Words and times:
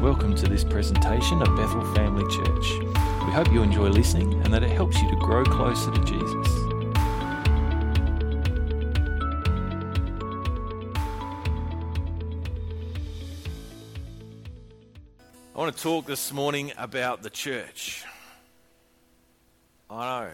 Welcome 0.00 0.34
to 0.36 0.48
this 0.48 0.64
presentation 0.64 1.42
of 1.42 1.54
Bethel 1.56 1.84
Family 1.94 2.24
Church. 2.34 2.78
We 3.26 3.32
hope 3.32 3.52
you 3.52 3.62
enjoy 3.62 3.88
listening 3.88 4.32
and 4.44 4.46
that 4.46 4.62
it 4.62 4.70
helps 4.70 4.98
you 5.02 5.10
to 5.10 5.16
grow 5.16 5.44
closer 5.44 5.90
to 5.90 6.00
Jesus. 6.00 6.46
I 15.54 15.58
want 15.58 15.76
to 15.76 15.82
talk 15.82 16.06
this 16.06 16.32
morning 16.32 16.72
about 16.78 17.22
the 17.22 17.28
church. 17.28 18.02
I 19.90 20.30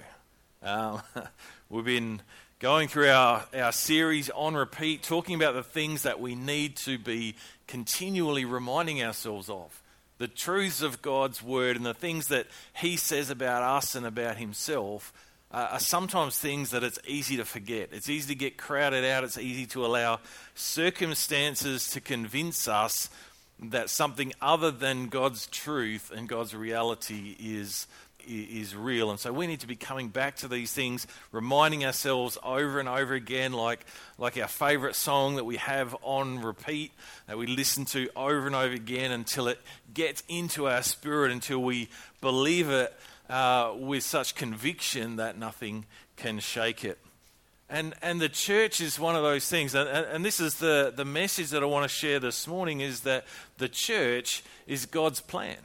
know. 0.63 0.71
Um, 0.71 1.03
we've 1.69 1.85
been 1.85 2.23
going 2.59 2.89
through 2.89 3.11
our, 3.11 3.45
our 3.55 3.73
series 3.73 4.31
on 4.31 4.55
repeat, 4.55 5.03
talking 5.03 5.35
about 5.35 5.55
the 5.55 5.63
things 5.63 6.05
that 6.05 6.21
we 6.21 6.35
need 6.35 6.77
to 6.77 6.99
be 6.99 7.35
continually 7.67 8.45
reminding 8.45 9.03
ourselves 9.03 9.51
of. 9.51 9.83
The 10.19 10.29
truths 10.29 10.81
of 10.81 11.03
God's 11.03 11.43
word 11.43 11.77
and 11.77 11.85
the 11.85 11.93
things 11.93 12.29
that 12.29 12.47
He 12.75 12.97
says 12.97 13.29
about 13.29 13.63
us 13.63 13.95
and 13.95 14.07
about 14.07 14.39
Himself 14.39 15.13
uh, 15.53 15.69
are 15.73 15.81
sometimes 15.81 16.39
things 16.39 16.71
that 16.71 16.83
it's 16.83 16.99
easy 17.07 17.37
to 17.37 17.45
forget. 17.45 17.91
It's 17.93 18.09
easy 18.09 18.35
to 18.35 18.39
get 18.39 18.57
crowded 18.57 19.05
out. 19.05 19.25
It's 19.25 19.37
easy 19.37 19.67
to 19.67 19.85
allow 19.85 20.21
circumstances 20.55 21.89
to 21.89 22.01
convince 22.01 22.67
us 22.67 23.11
that 23.59 23.91
something 23.91 24.33
other 24.41 24.71
than 24.71 25.09
God's 25.09 25.47
truth 25.47 26.11
and 26.15 26.29
God's 26.29 26.55
reality 26.55 27.37
is 27.39 27.87
is 28.27 28.75
real. 28.75 29.11
And 29.11 29.19
so 29.19 29.33
we 29.33 29.47
need 29.47 29.61
to 29.61 29.67
be 29.67 29.77
coming 29.77 30.09
back 30.09 30.37
to 30.37 30.49
these 30.49 30.73
things, 30.73 31.07
reminding 31.33 31.85
ourselves 31.85 32.37
over 32.43 32.81
and 32.81 32.89
over 32.89 33.15
again, 33.15 33.53
like, 33.53 33.87
like 34.19 34.37
our 34.39 34.49
favorite 34.49 34.95
song 34.95 35.37
that 35.37 35.45
we 35.45 35.57
have 35.57 35.97
on 36.03 36.41
repeat, 36.41 36.93
that 37.27 37.39
we 37.39 37.47
listen 37.47 37.85
to 37.87 38.09
over 38.17 38.47
and 38.47 38.57
over 38.57 38.75
again 38.75 39.13
until 39.13 39.49
it 39.49 39.61
gets 39.95 40.23
into 40.29 40.69
our 40.69 40.83
spirit, 40.83 41.33
until 41.33 41.63
we 41.63 41.89
believe 42.21 42.69
it 42.71 42.95
uh, 43.29 43.73
with 43.77 44.03
such 44.03 44.35
conviction 44.35 45.17
that 45.17 45.39
nothing 45.39 45.85
can 46.17 46.39
shake 46.39 46.85
it. 46.85 46.99
And, 47.69 47.95
and 48.01 48.21
the 48.21 48.29
church 48.29 48.81
is 48.81 48.99
one 48.99 49.17
of 49.17 49.23
those 49.23 49.49
things, 49.49 49.75
and, 49.75 49.89
and 49.89 50.25
this 50.25 50.39
is 50.39 50.55
the, 50.57 50.93
the 50.95 51.05
message 51.05 51.51
that 51.51 51.65
I 51.65 51.67
want 51.67 51.83
to 51.83 51.89
share 51.89 52.21
this 52.21 52.47
morning 52.47 52.81
is 52.81 53.01
that 53.01 53.25
the 53.59 53.69
church 53.69 54.45
is 54.69 54.87
God's 54.87 55.21
plan 55.21 55.57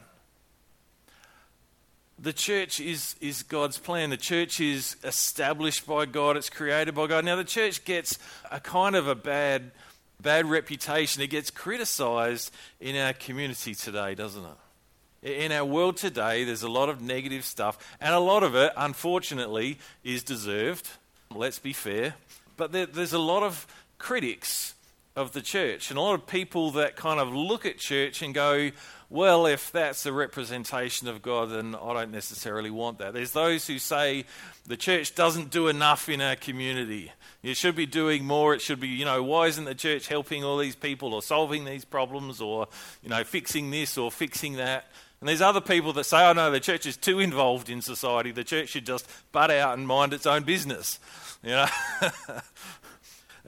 the 2.22 2.32
church 2.32 2.78
is, 2.78 3.16
is 3.20 3.42
God's 3.42 3.78
plan. 3.78 4.10
The 4.10 4.16
church 4.16 4.60
is 4.60 4.96
established 5.02 5.86
by 5.86 6.06
God, 6.06 6.36
it's 6.36 6.48
created 6.48 6.94
by 6.94 7.08
God. 7.08 7.24
Now, 7.24 7.34
the 7.34 7.44
church 7.44 7.84
gets 7.84 8.18
a 8.50 8.60
kind 8.60 8.94
of 8.94 9.08
a 9.08 9.16
bad, 9.16 9.72
bad 10.20 10.46
reputation. 10.46 11.20
It 11.20 11.30
gets 11.30 11.50
criticized 11.50 12.54
in 12.80 12.96
our 12.96 13.12
community 13.12 13.74
today, 13.74 14.14
doesn't 14.14 14.44
it? 14.44 15.44
In 15.44 15.50
our 15.52 15.64
world 15.64 15.96
today, 15.96 16.44
there's 16.44 16.62
a 16.62 16.68
lot 16.68 16.88
of 16.88 17.00
negative 17.00 17.44
stuff, 17.44 17.96
and 18.00 18.14
a 18.14 18.20
lot 18.20 18.44
of 18.44 18.54
it, 18.54 18.72
unfortunately, 18.76 19.78
is 20.04 20.22
deserved. 20.22 20.88
Let's 21.34 21.58
be 21.58 21.72
fair. 21.72 22.14
But 22.56 22.70
there, 22.70 22.86
there's 22.86 23.12
a 23.12 23.18
lot 23.18 23.42
of 23.42 23.66
critics 23.98 24.74
of 25.16 25.32
the 25.32 25.42
church, 25.42 25.90
and 25.90 25.98
a 25.98 26.00
lot 26.00 26.14
of 26.14 26.26
people 26.26 26.70
that 26.72 26.96
kind 26.96 27.20
of 27.20 27.34
look 27.34 27.66
at 27.66 27.78
church 27.78 28.22
and 28.22 28.32
go, 28.32 28.70
well, 29.12 29.44
if 29.44 29.70
that's 29.72 30.04
the 30.04 30.12
representation 30.12 31.06
of 31.06 31.20
God, 31.20 31.50
then 31.50 31.74
I 31.74 31.92
don't 31.92 32.10
necessarily 32.10 32.70
want 32.70 32.96
that. 32.98 33.12
There's 33.12 33.32
those 33.32 33.66
who 33.66 33.78
say 33.78 34.24
the 34.66 34.76
church 34.78 35.14
doesn't 35.14 35.50
do 35.50 35.68
enough 35.68 36.08
in 36.08 36.22
our 36.22 36.34
community. 36.34 37.12
It 37.42 37.58
should 37.58 37.76
be 37.76 37.84
doing 37.84 38.24
more. 38.24 38.54
It 38.54 38.62
should 38.62 38.80
be, 38.80 38.88
you 38.88 39.04
know, 39.04 39.22
why 39.22 39.48
isn't 39.48 39.66
the 39.66 39.74
church 39.74 40.08
helping 40.08 40.44
all 40.44 40.56
these 40.56 40.76
people 40.76 41.12
or 41.12 41.20
solving 41.20 41.66
these 41.66 41.84
problems 41.84 42.40
or, 42.40 42.68
you 43.02 43.10
know, 43.10 43.22
fixing 43.22 43.70
this 43.70 43.98
or 43.98 44.10
fixing 44.10 44.54
that? 44.54 44.86
And 45.20 45.28
there's 45.28 45.42
other 45.42 45.60
people 45.60 45.92
that 45.92 46.04
say, 46.04 46.26
oh 46.26 46.32
no, 46.32 46.50
the 46.50 46.58
church 46.58 46.86
is 46.86 46.96
too 46.96 47.20
involved 47.20 47.68
in 47.68 47.82
society. 47.82 48.30
The 48.30 48.44
church 48.44 48.70
should 48.70 48.86
just 48.86 49.06
butt 49.30 49.50
out 49.50 49.76
and 49.76 49.86
mind 49.86 50.14
its 50.14 50.24
own 50.24 50.44
business. 50.44 50.98
You 51.42 51.50
know? 51.50 51.66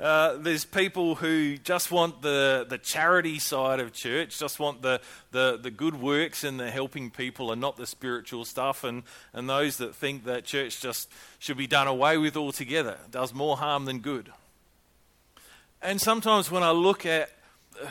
Uh, 0.01 0.37
there's 0.39 0.65
people 0.65 1.15
who 1.15 1.57
just 1.57 1.93
want 1.93 2.21
the, 2.21 2.67
the 2.69 2.79
charity 2.79 3.39
side 3.39 3.79
of 3.79 3.93
church, 3.93 4.39
just 4.39 4.59
want 4.59 4.83
the, 4.83 5.01
the, 5.31 5.57
the 5.63 5.71
good 5.71 6.01
works 6.01 6.43
and 6.43 6.59
the 6.59 6.69
helping 6.69 7.11
people 7.11 7.53
and 7.53 7.61
not 7.61 7.77
the 7.77 7.87
spiritual 7.87 8.45
stuff. 8.45 8.83
And, 8.83 9.05
and 9.33 9.49
those 9.49 9.77
that 9.77 9.95
think 9.95 10.25
that 10.25 10.45
church 10.45 10.81
just 10.81 11.09
should 11.39 11.57
be 11.57 11.69
done 11.69 11.87
away 11.87 12.19
with 12.19 12.37
altogether, 12.37 12.99
does 13.11 13.33
more 13.33 13.57
harm 13.57 13.85
than 13.85 14.01
good. 14.01 14.33
And 15.81 16.01
sometimes 16.01 16.51
when 16.51 16.65
I 16.65 16.73
look 16.73 17.07
at, 17.07 17.31
uh, 17.81 17.87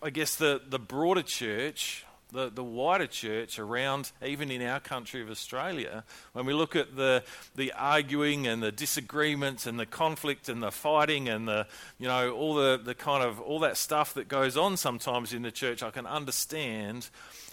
I 0.00 0.10
guess, 0.10 0.36
the, 0.36 0.60
the 0.64 0.78
broader 0.78 1.22
church, 1.22 2.04
the, 2.32 2.50
the 2.50 2.64
wider 2.64 3.06
church 3.06 3.58
around, 3.58 4.12
even 4.24 4.50
in 4.50 4.62
our 4.62 4.80
country 4.80 5.22
of 5.22 5.30
Australia, 5.30 6.04
when 6.32 6.44
we 6.44 6.52
look 6.52 6.76
at 6.76 6.96
the, 6.96 7.22
the 7.56 7.72
arguing 7.72 8.46
and 8.46 8.62
the 8.62 8.72
disagreements 8.72 9.66
and 9.66 9.78
the 9.78 9.86
conflict 9.86 10.48
and 10.48 10.62
the 10.62 10.70
fighting 10.70 11.28
and 11.28 11.48
the, 11.48 11.66
you 11.98 12.06
know, 12.06 12.32
all 12.32 12.54
the, 12.54 12.80
the 12.82 12.94
kind 12.94 13.24
of, 13.24 13.40
all 13.40 13.60
that 13.60 13.76
stuff 13.76 14.14
that 14.14 14.28
goes 14.28 14.56
on 14.56 14.76
sometimes 14.76 15.32
in 15.32 15.42
the 15.42 15.50
church, 15.50 15.82
I 15.82 15.90
can 15.90 16.06
understand 16.06 17.08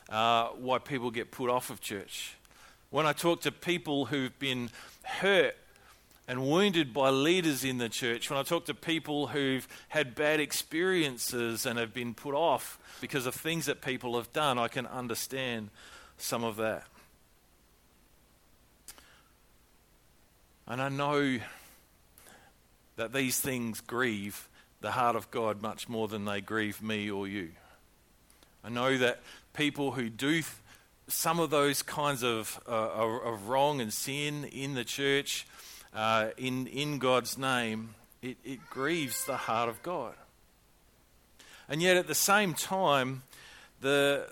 uh, 0.09 0.47
why 0.49 0.79
people 0.79 1.11
get 1.11 1.31
put 1.31 1.49
off 1.49 1.69
of 1.69 1.79
church. 1.79 2.35
When 2.89 3.05
I 3.05 3.13
talk 3.13 3.41
to 3.41 3.51
people 3.51 4.05
who've 4.05 4.37
been 4.39 4.69
hurt 5.03 5.55
and 6.27 6.47
wounded 6.47 6.93
by 6.93 7.09
leaders 7.09 7.63
in 7.63 7.77
the 7.77 7.89
church, 7.89 8.29
when 8.29 8.39
I 8.39 8.43
talk 8.43 8.65
to 8.65 8.73
people 8.73 9.27
who've 9.27 9.67
had 9.89 10.15
bad 10.15 10.39
experiences 10.39 11.65
and 11.65 11.77
have 11.77 11.93
been 11.93 12.13
put 12.13 12.33
off 12.33 12.79
because 12.99 13.25
of 13.25 13.35
things 13.35 13.67
that 13.67 13.81
people 13.81 14.15
have 14.15 14.31
done, 14.33 14.57
I 14.57 14.67
can 14.67 14.87
understand 14.87 15.69
some 16.17 16.43
of 16.43 16.55
that. 16.57 16.83
And 20.67 20.81
I 20.81 20.89
know 20.89 21.39
that 22.95 23.13
these 23.13 23.39
things 23.39 23.81
grieve 23.81 24.49
the 24.81 24.91
heart 24.91 25.15
of 25.15 25.29
God 25.29 25.61
much 25.61 25.87
more 25.87 26.07
than 26.07 26.25
they 26.25 26.41
grieve 26.41 26.81
me 26.81 27.09
or 27.09 27.27
you. 27.27 27.51
I 28.63 28.69
know 28.69 28.97
that 28.97 29.21
people 29.53 29.91
who 29.91 30.09
do 30.09 30.41
some 31.07 31.39
of 31.39 31.51
those 31.51 31.83
kinds 31.83 32.23
of, 32.23 32.59
uh, 32.67 32.71
of 32.71 33.47
wrong 33.47 33.79
and 33.79 33.93
sin 33.93 34.45
in 34.45 34.73
the 34.73 34.83
church, 34.83 35.45
uh, 35.95 36.29
in, 36.37 36.67
in 36.67 36.99
God's 36.99 37.37
name, 37.37 37.95
it, 38.21 38.37
it 38.43 38.59
grieves 38.69 39.25
the 39.25 39.37
heart 39.37 39.69
of 39.69 39.81
God. 39.81 40.13
And 41.69 41.81
yet 41.81 41.97
at 41.97 42.07
the 42.07 42.15
same 42.15 42.53
time, 42.53 43.23
the 43.81 44.27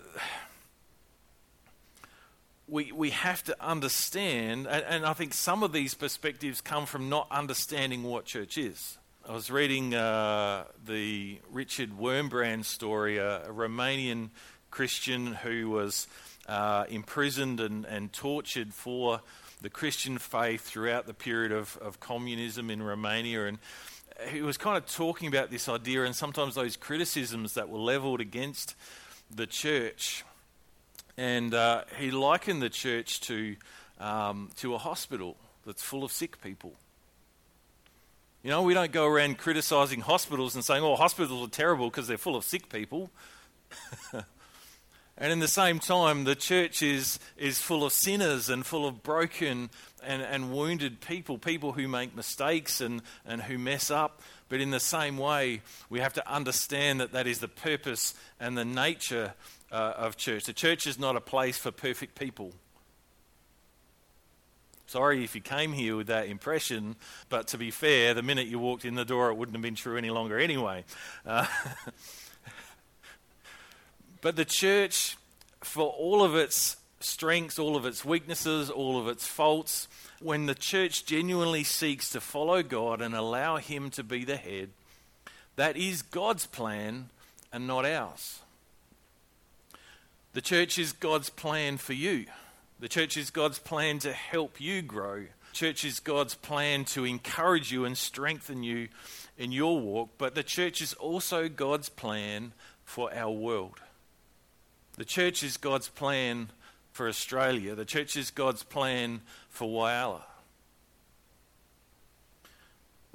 we, 2.68 2.92
we 2.92 3.10
have 3.12 3.44
to 3.44 3.56
understand, 3.64 4.68
and, 4.68 4.84
and, 4.86 5.06
I 5.06 5.14
think 5.14 5.34
some 5.34 5.64
of 5.64 5.74
these 5.74 5.94
perspectives 5.94 6.62
come 6.62 6.86
from 6.86 7.10
not 7.10 7.28
understanding 7.30 8.04
what 8.04 8.26
church 8.26 8.58
is. 8.58 8.98
I 9.28 9.34
was 9.34 9.52
reading 9.52 9.94
uh, 9.94 10.64
the 10.86 11.40
Richard 11.52 11.92
Wurmbrand 11.92 12.66
story, 12.66 13.18
a, 13.18 13.44
a 13.46 13.50
Romanian 13.50 14.30
Christian 14.72 15.34
who 15.34 15.70
was 15.70 16.08
uh, 16.48 16.86
imprisoned 16.90 17.60
and, 17.60 17.86
and 17.86 18.12
tortured 18.12 18.74
for 18.74 19.22
the 19.64 19.70
Christian 19.70 20.18
faith 20.18 20.62
throughout 20.62 21.08
the 21.08 21.14
period 21.14 21.54
of, 21.54 21.78
of 21.82 22.02
communism 22.02 22.70
in 22.70 22.84
Romania. 22.84 23.46
And 23.46 23.60
he 24.30 24.42
was 24.42 24.58
kind 24.58 24.78
of 24.78 24.86
talking 24.86 25.30
about 25.30 25.50
this 25.50 25.70
idea 25.70 26.04
and 26.04 26.14
sometimes 26.14 26.56
those 26.56 26.76
criticisms 26.76 27.54
that 27.54 27.70
were 27.70 27.80
leveled 27.80 28.20
against 28.20 28.76
the 29.34 29.48
church. 29.48 30.26
And 31.18 31.54
uh, 31.54 31.86
he 31.98 32.12
likened 32.12 32.62
the 32.62 32.70
church 32.70 33.22
to, 33.22 33.56
um, 34.00 34.50
to 34.58 34.76
a 34.76 34.78
hospital 34.78 35.38
that's 35.66 35.82
full 35.82 36.04
of 36.04 36.12
sick 36.12 36.42
people. 36.42 36.74
You 38.44 38.50
know, 38.50 38.64
we 38.64 38.74
don't 38.74 38.92
go 38.92 39.06
around 39.06 39.38
criticizing 39.38 40.02
hospitals 40.02 40.56
and 40.56 40.66
saying, 40.66 40.84
oh, 40.84 40.98
hospitals 40.98 41.48
are 41.48 41.50
terrible 41.50 41.90
because 41.90 42.10
they're 42.10 42.18
full 42.18 42.36
of 42.36 42.44
sick 42.44 42.68
people. 42.68 43.10
And 45.18 45.32
in 45.32 45.40
the 45.40 45.48
same 45.48 45.80
time, 45.80 46.24
the 46.24 46.36
church 46.36 46.82
is, 46.82 47.20
is 47.38 47.60
full 47.60 47.86
of 47.86 47.94
sinners 47.94 48.50
and 48.50 48.66
full 48.66 48.88
of 48.88 49.04
broken 49.04 49.70
and, 50.04 50.22
and 50.22 50.52
wounded 50.52 51.02
people, 51.02 51.38
people 51.38 51.74
who 51.74 51.88
make 51.88 52.16
mistakes 52.16 52.82
and, 52.82 53.02
and 53.26 53.42
who 53.44 53.60
mess 53.60 53.92
up. 53.92 54.22
But 54.50 54.60
in 54.60 54.72
the 54.72 54.80
same 54.80 55.18
way, 55.18 55.62
we 55.90 56.00
have 56.00 56.14
to 56.14 56.32
understand 56.32 57.00
that 57.00 57.12
that 57.12 57.28
is 57.28 57.40
the 57.40 57.48
purpose 57.48 58.16
and 58.40 58.58
the 58.58 58.66
nature 58.66 59.34
uh, 59.72 59.94
of 59.98 60.18
church. 60.18 60.46
The 60.46 60.54
church 60.54 60.88
is 60.88 60.98
not 60.98 61.16
a 61.16 61.22
place 61.22 61.58
for 61.58 61.72
perfect 61.72 62.18
people. 62.18 62.52
Sorry 64.88 65.24
if 65.24 65.34
you 65.34 65.42
came 65.42 65.74
here 65.74 65.96
with 65.96 66.08
that 66.08 66.28
impression, 66.28 66.96
but 67.30 67.48
to 67.48 67.58
be 67.58 67.72
fair, 67.72 68.14
the 68.14 68.22
minute 68.22 68.48
you 68.48 68.60
walked 68.60 68.86
in 68.86 68.94
the 68.94 69.06
door, 69.06 69.30
it 69.30 69.36
wouldn't 69.36 69.56
have 69.56 69.64
been 69.64 69.76
true 69.76 69.98
any 69.98 70.12
longer 70.12 70.38
anyway. 70.38 70.86
Uh, 71.26 71.48
But 74.24 74.38
the 74.38 74.46
church, 74.46 75.18
for 75.60 75.90
all 75.90 76.24
of 76.24 76.34
its 76.34 76.78
strengths, 77.02 77.60
all 77.60 77.76
of 77.76 77.86
its 77.86 78.06
weaknesses, 78.06 78.70
all 78.70 78.98
of 78.98 79.10
its 79.10 79.28
faults, 79.28 79.90
when 80.22 80.46
the 80.46 80.56
church 80.56 81.06
genuinely 81.06 81.66
seeks 81.66 82.10
to 82.12 82.22
follow 82.22 82.64
God 82.64 83.02
and 83.02 83.14
allow 83.14 83.58
Him 83.58 83.90
to 83.92 84.04
be 84.04 84.24
the 84.24 84.38
head, 84.38 84.70
that 85.58 85.76
is 85.76 86.02
God's 86.02 86.46
plan 86.46 87.10
and 87.52 87.68
not 87.68 87.86
ours. 87.86 88.40
The 90.32 90.42
church 90.42 90.80
is 90.80 90.94
God's 90.94 91.30
plan 91.30 91.76
for 91.76 91.94
you. 91.94 92.26
The 92.80 92.88
church 92.88 93.18
is 93.18 93.30
God's 93.30 93.60
plan 93.60 94.00
to 94.00 94.14
help 94.14 94.62
you 94.62 94.82
grow. 94.82 95.26
Church 95.52 95.84
is 95.84 96.00
God's 96.00 96.34
plan 96.34 96.86
to 96.86 97.04
encourage 97.04 97.74
you 97.74 97.84
and 97.84 97.98
strengthen 97.98 98.64
you 98.64 98.88
in 99.38 99.52
your 99.52 99.82
walk, 99.82 100.12
but 100.18 100.34
the 100.34 100.44
church 100.44 100.82
is 100.82 100.94
also 100.94 101.50
God's 101.50 101.90
plan 101.90 102.54
for 102.86 103.14
our 103.14 103.30
world. 103.30 103.82
The 104.98 105.06
church 105.06 105.44
is 105.44 105.58
God's 105.58 105.90
plan 105.90 106.50
for 106.92 107.08
Australia. 107.08 107.76
The 107.76 107.86
church 107.86 108.16
is 108.16 108.30
God's 108.32 108.64
plan 108.64 109.22
for 109.50 109.68
Whyalla. 109.68 110.22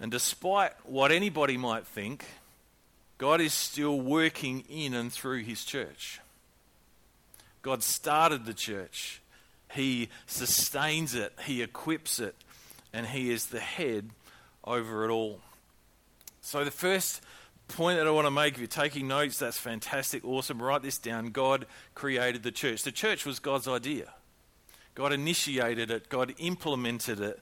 And 0.01 0.11
despite 0.11 0.73
what 0.85 1.13
anybody 1.13 1.57
might 1.57 1.87
think, 1.87 2.25
God 3.19 3.41
is 3.41 3.53
still 3.53 4.01
working 4.01 4.65
in 4.69 4.95
and 4.95 5.13
through 5.13 5.43
his 5.43 5.65
church. 5.65 6.21
God 7.63 7.83
started 7.83 8.45
the 8.45 8.55
church. 8.55 9.21
He 9.73 10.09
sustains 10.27 11.15
it, 11.15 11.33
He 11.45 11.63
equips 11.63 12.21
it, 12.21 12.35
and 12.93 13.07
He 13.07 13.31
is 13.31 13.47
the 13.47 13.61
head 13.61 14.11
over 14.65 15.05
it 15.05 15.11
all. 15.11 15.41
So, 16.41 16.65
the 16.65 16.71
first 16.71 17.21
point 17.69 17.99
that 17.99 18.06
I 18.06 18.11
want 18.11 18.26
to 18.26 18.31
make, 18.31 18.55
if 18.55 18.61
you're 18.61 18.67
taking 18.67 19.09
notes, 19.09 19.38
that's 19.38 19.59
fantastic, 19.59 20.25
awesome. 20.25 20.61
Write 20.61 20.82
this 20.82 20.99
down. 20.99 21.31
God 21.31 21.67
created 21.94 22.43
the 22.43 22.50
church. 22.50 22.82
The 22.82 22.93
church 22.93 23.25
was 23.25 23.38
God's 23.38 23.69
idea, 23.69 24.12
God 24.94 25.12
initiated 25.12 25.91
it, 25.91 26.09
God 26.09 26.35
implemented 26.38 27.20
it. 27.20 27.41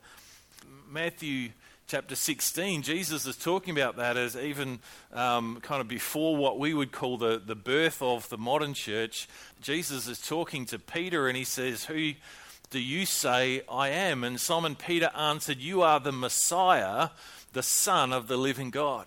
Matthew 0.88 1.50
chapter 1.86 2.16
16, 2.16 2.82
Jesus 2.82 3.26
is 3.26 3.36
talking 3.36 3.76
about 3.76 3.96
that 3.96 4.16
as 4.16 4.36
even 4.36 4.80
um, 5.12 5.60
kind 5.62 5.80
of 5.80 5.88
before 5.88 6.36
what 6.36 6.58
we 6.58 6.74
would 6.74 6.92
call 6.92 7.16
the, 7.16 7.40
the 7.44 7.54
birth 7.54 8.02
of 8.02 8.28
the 8.28 8.38
modern 8.38 8.74
church. 8.74 9.28
Jesus 9.60 10.08
is 10.08 10.20
talking 10.20 10.66
to 10.66 10.78
Peter 10.78 11.28
and 11.28 11.36
he 11.36 11.44
says, 11.44 11.84
Who 11.84 12.12
do 12.70 12.80
you 12.80 13.06
say 13.06 13.62
I 13.70 13.88
am? 13.90 14.24
And 14.24 14.40
Simon 14.40 14.74
Peter 14.74 15.10
answered, 15.16 15.58
You 15.58 15.82
are 15.82 16.00
the 16.00 16.12
Messiah, 16.12 17.10
the 17.52 17.62
Son 17.62 18.12
of 18.12 18.26
the 18.26 18.36
living 18.36 18.70
God. 18.70 19.06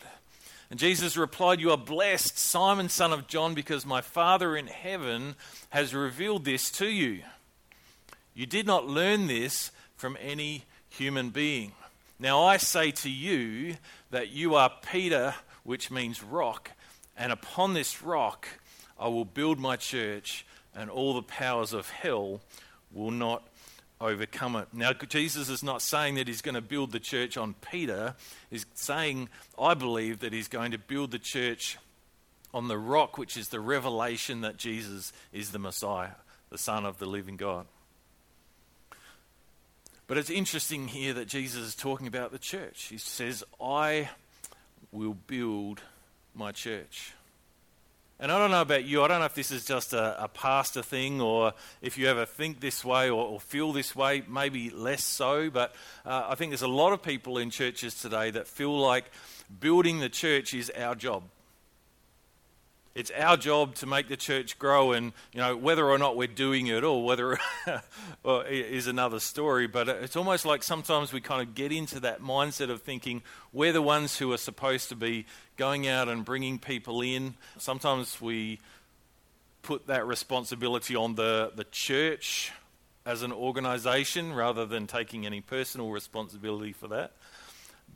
And 0.70 0.80
Jesus 0.80 1.18
replied, 1.18 1.60
You 1.60 1.72
are 1.72 1.78
blessed, 1.78 2.38
Simon, 2.38 2.90
son 2.90 3.12
of 3.12 3.28
John, 3.28 3.54
because 3.54 3.86
my 3.86 4.02
Father 4.02 4.56
in 4.56 4.68
heaven 4.68 5.36
has 5.70 5.94
revealed 5.96 6.46
this 6.46 6.70
to 6.72 6.88
you. 6.88 7.22
You 8.36 8.46
did 8.46 8.68
not 8.68 8.88
learn 8.88 9.28
this 9.28 9.72
from 9.96 10.18
any 10.22 10.66
human 10.90 11.30
being. 11.32 11.72
Now 12.20 12.44
I 12.44 12.58
say 12.58 12.92
to 12.92 13.10
you 13.10 13.78
that 14.12 14.30
you 14.30 14.56
are 14.56 14.72
Peter, 14.92 15.36
which 15.64 15.90
means 15.90 16.24
rock, 16.24 16.72
and 17.18 17.32
upon 17.32 17.74
this 17.74 18.02
rock 18.04 18.48
I 19.00 19.08
will 19.08 19.26
build 19.26 19.60
my 19.60 19.76
church, 19.76 20.46
and 20.76 20.90
all 20.90 21.14
the 21.14 21.24
powers 21.24 21.74
of 21.74 21.90
hell 21.90 22.42
will 22.92 23.12
not 23.12 23.44
overcome 24.02 24.56
it. 24.56 24.68
Now, 24.74 24.94
Jesus 24.94 25.50
is 25.50 25.64
not 25.64 25.82
saying 25.82 26.16
that 26.16 26.28
he's 26.28 26.42
going 26.42 26.56
to 26.56 26.62
build 26.62 26.92
the 26.92 27.00
church 27.00 27.38
on 27.38 27.56
Peter. 27.70 28.16
He's 28.50 28.66
saying, 28.74 29.30
I 29.58 29.74
believe, 29.74 30.20
that 30.20 30.34
he's 30.34 30.48
going 30.48 30.72
to 30.72 30.78
build 30.78 31.12
the 31.12 31.20
church 31.20 31.78
on 32.54 32.68
the 32.68 32.78
rock, 32.78 33.18
which 33.18 33.38
is 33.38 33.50
the 33.50 33.60
revelation 33.60 34.42
that 34.42 34.58
Jesus 34.58 35.12
is 35.34 35.52
the 35.52 35.60
Messiah, 35.60 36.12
the 36.50 36.58
Son 36.58 36.86
of 36.86 36.98
the 36.98 37.06
living 37.06 37.38
God. 37.38 37.66
But 40.08 40.18
it's 40.18 40.32
interesting 40.32 40.88
here 40.88 41.14
that 41.14 41.28
Jesus 41.28 41.62
is 41.62 41.76
talking 41.76 42.08
about 42.08 42.32
the 42.32 42.40
church. 42.40 42.86
He 42.86 42.98
says, 42.98 43.44
I 43.62 44.10
will 44.92 45.14
build 45.14 45.82
my 46.34 46.52
church. 46.52 47.14
And 48.22 48.34
I 48.34 48.38
don't 48.38 48.52
know 48.52 48.62
about 48.62 48.84
you, 48.84 49.02
I 49.02 49.08
don't 49.08 49.20
know 49.20 49.26
if 49.26 49.34
this 49.34 49.50
is 49.50 49.64
just 49.64 49.94
a, 49.94 50.22
a 50.22 50.28
pastor 50.28 50.82
thing 50.82 51.22
or 51.22 51.54
if 51.82 51.98
you 51.98 52.08
ever 52.08 52.26
think 52.26 52.60
this 52.60 52.84
way 52.84 53.10
or, 53.10 53.26
or 53.26 53.40
feel 53.40 53.72
this 53.72 53.96
way, 53.96 54.24
maybe 54.28 54.70
less 54.70 55.06
so. 55.06 55.50
But 55.50 55.74
uh, 56.06 56.28
I 56.28 56.36
think 56.36 56.52
there's 56.52 56.62
a 56.62 56.68
lot 56.68 56.92
of 56.92 57.02
people 57.02 57.38
in 57.38 57.50
churches 57.50 57.96
today 57.96 58.30
that 58.32 58.46
feel 58.46 58.78
like 58.78 59.10
building 59.62 60.00
the 60.00 60.10
church 60.10 60.54
is 60.54 60.70
our 60.72 60.96
job. 60.96 61.24
It's 62.96 63.12
our 63.12 63.38
job 63.38 63.76
to 63.76 63.86
make 63.86 64.08
the 64.08 64.18
church 64.18 64.58
grow, 64.58 64.92
and 64.92 65.14
you 65.32 65.40
know 65.40 65.56
whether 65.56 65.88
or 65.88 65.98
not 65.98 66.18
we're 66.18 66.28
doing 66.28 66.68
it 66.68 66.84
or 66.84 67.04
whether 67.06 67.38
well, 68.24 68.42
is 68.42 68.88
another 68.88 69.20
story. 69.20 69.68
But 69.68 69.88
it's 69.88 70.16
almost 70.16 70.46
like 70.46 70.64
sometimes 70.64 71.14
we 71.14 71.22
kind 71.22 71.48
of 71.48 71.56
get 71.56 71.72
into 71.72 72.00
that 72.02 72.22
mindset 72.22 72.70
of 72.70 72.82
thinking 72.82 73.22
we're 73.54 73.74
the 73.74 73.82
ones 73.82 74.18
who 74.18 74.34
are 74.34 74.38
supposed 74.38 74.90
to 74.90 74.96
be 74.96 75.26
going 75.56 75.88
out 75.88 76.10
and 76.10 76.26
bringing 76.26 76.58
people 76.58 77.02
in. 77.02 77.36
Sometimes 77.58 78.20
we 78.20 78.60
put 79.62 79.88
that 79.88 80.08
responsibility 80.08 80.96
on 80.96 81.16
the 81.16 81.52
the 81.56 81.66
church 81.66 82.52
as 83.06 83.24
an 83.24 83.32
organization 83.32 84.34
rather 84.34 84.66
than 84.66 84.88
taking 84.88 85.26
any 85.26 85.42
personal 85.42 85.90
responsibility 85.90 86.74
for 86.74 86.88
that. 86.88 87.14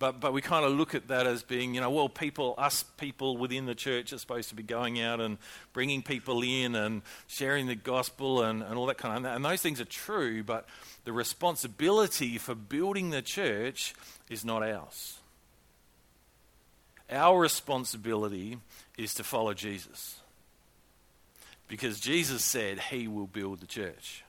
But, 0.03 0.19
but 0.19 0.33
we 0.33 0.41
kind 0.41 0.65
of 0.65 0.73
look 0.73 0.95
at 0.95 1.07
that 1.07 1.27
as 1.27 1.43
being, 1.43 1.73
you 1.73 1.79
know, 1.79 1.89
well, 1.89 2.09
people, 2.09 2.55
us 2.57 2.83
people 2.97 3.37
within 3.37 3.65
the 3.65 3.73
church 3.73 4.11
are 4.11 4.17
supposed 4.17 4.49
to 4.49 4.55
be 4.55 4.61
going 4.61 4.99
out 4.99 5.21
and 5.21 5.37
bringing 5.71 6.01
people 6.01 6.43
in 6.43 6.75
and 6.75 7.03
sharing 7.27 7.67
the 7.67 7.75
gospel 7.75 8.43
and, 8.43 8.63
and 8.63 8.75
all 8.75 8.87
that 8.87 8.97
kind 8.97 9.25
of 9.25 9.33
And 9.33 9.45
those 9.45 9.61
things 9.61 9.79
are 9.79 9.85
true, 9.85 10.43
but 10.43 10.67
the 11.05 11.13
responsibility 11.13 12.37
for 12.37 12.53
building 12.53 13.11
the 13.11 13.21
church 13.21 13.95
is 14.29 14.43
not 14.43 14.61
ours. 14.61 15.19
Our 17.09 17.39
responsibility 17.39 18.57
is 18.97 19.13
to 19.13 19.23
follow 19.23 19.53
Jesus. 19.53 20.19
Because 21.69 22.01
Jesus 22.01 22.43
said 22.43 22.77
he 22.77 23.07
will 23.07 23.27
build 23.27 23.61
the 23.61 23.67
church. 23.67 24.22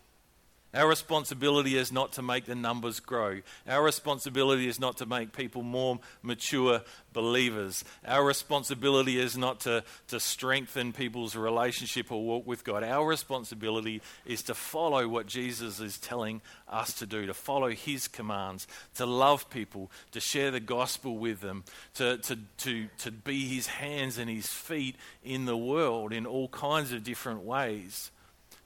Our 0.74 0.88
responsibility 0.88 1.76
is 1.76 1.92
not 1.92 2.12
to 2.14 2.22
make 2.22 2.46
the 2.46 2.56
numbers 2.56 2.98
grow. 2.98 3.40
Our 3.68 3.82
responsibility 3.82 4.66
is 4.66 4.80
not 4.80 4.96
to 4.96 5.06
make 5.06 5.32
people 5.32 5.62
more 5.62 6.00
mature 6.20 6.80
believers. 7.12 7.84
Our 8.04 8.24
responsibility 8.24 9.20
is 9.20 9.36
not 9.36 9.60
to, 9.60 9.84
to 10.08 10.18
strengthen 10.18 10.92
people's 10.92 11.36
relationship 11.36 12.10
or 12.10 12.24
walk 12.24 12.46
with 12.46 12.64
God. 12.64 12.82
Our 12.82 13.06
responsibility 13.06 14.02
is 14.26 14.42
to 14.44 14.54
follow 14.54 15.06
what 15.06 15.26
Jesus 15.26 15.78
is 15.78 15.96
telling 15.96 16.42
us 16.68 16.92
to 16.94 17.06
do, 17.06 17.26
to 17.26 17.34
follow 17.34 17.70
his 17.70 18.08
commands, 18.08 18.66
to 18.96 19.06
love 19.06 19.48
people, 19.50 19.92
to 20.10 20.18
share 20.18 20.50
the 20.50 20.58
gospel 20.60 21.16
with 21.18 21.40
them, 21.40 21.62
to, 21.94 22.18
to, 22.18 22.36
to, 22.58 22.88
to 22.98 23.12
be 23.12 23.46
his 23.46 23.68
hands 23.68 24.18
and 24.18 24.28
his 24.28 24.48
feet 24.48 24.96
in 25.22 25.44
the 25.44 25.56
world 25.56 26.12
in 26.12 26.26
all 26.26 26.48
kinds 26.48 26.92
of 26.92 27.04
different 27.04 27.44
ways, 27.44 28.10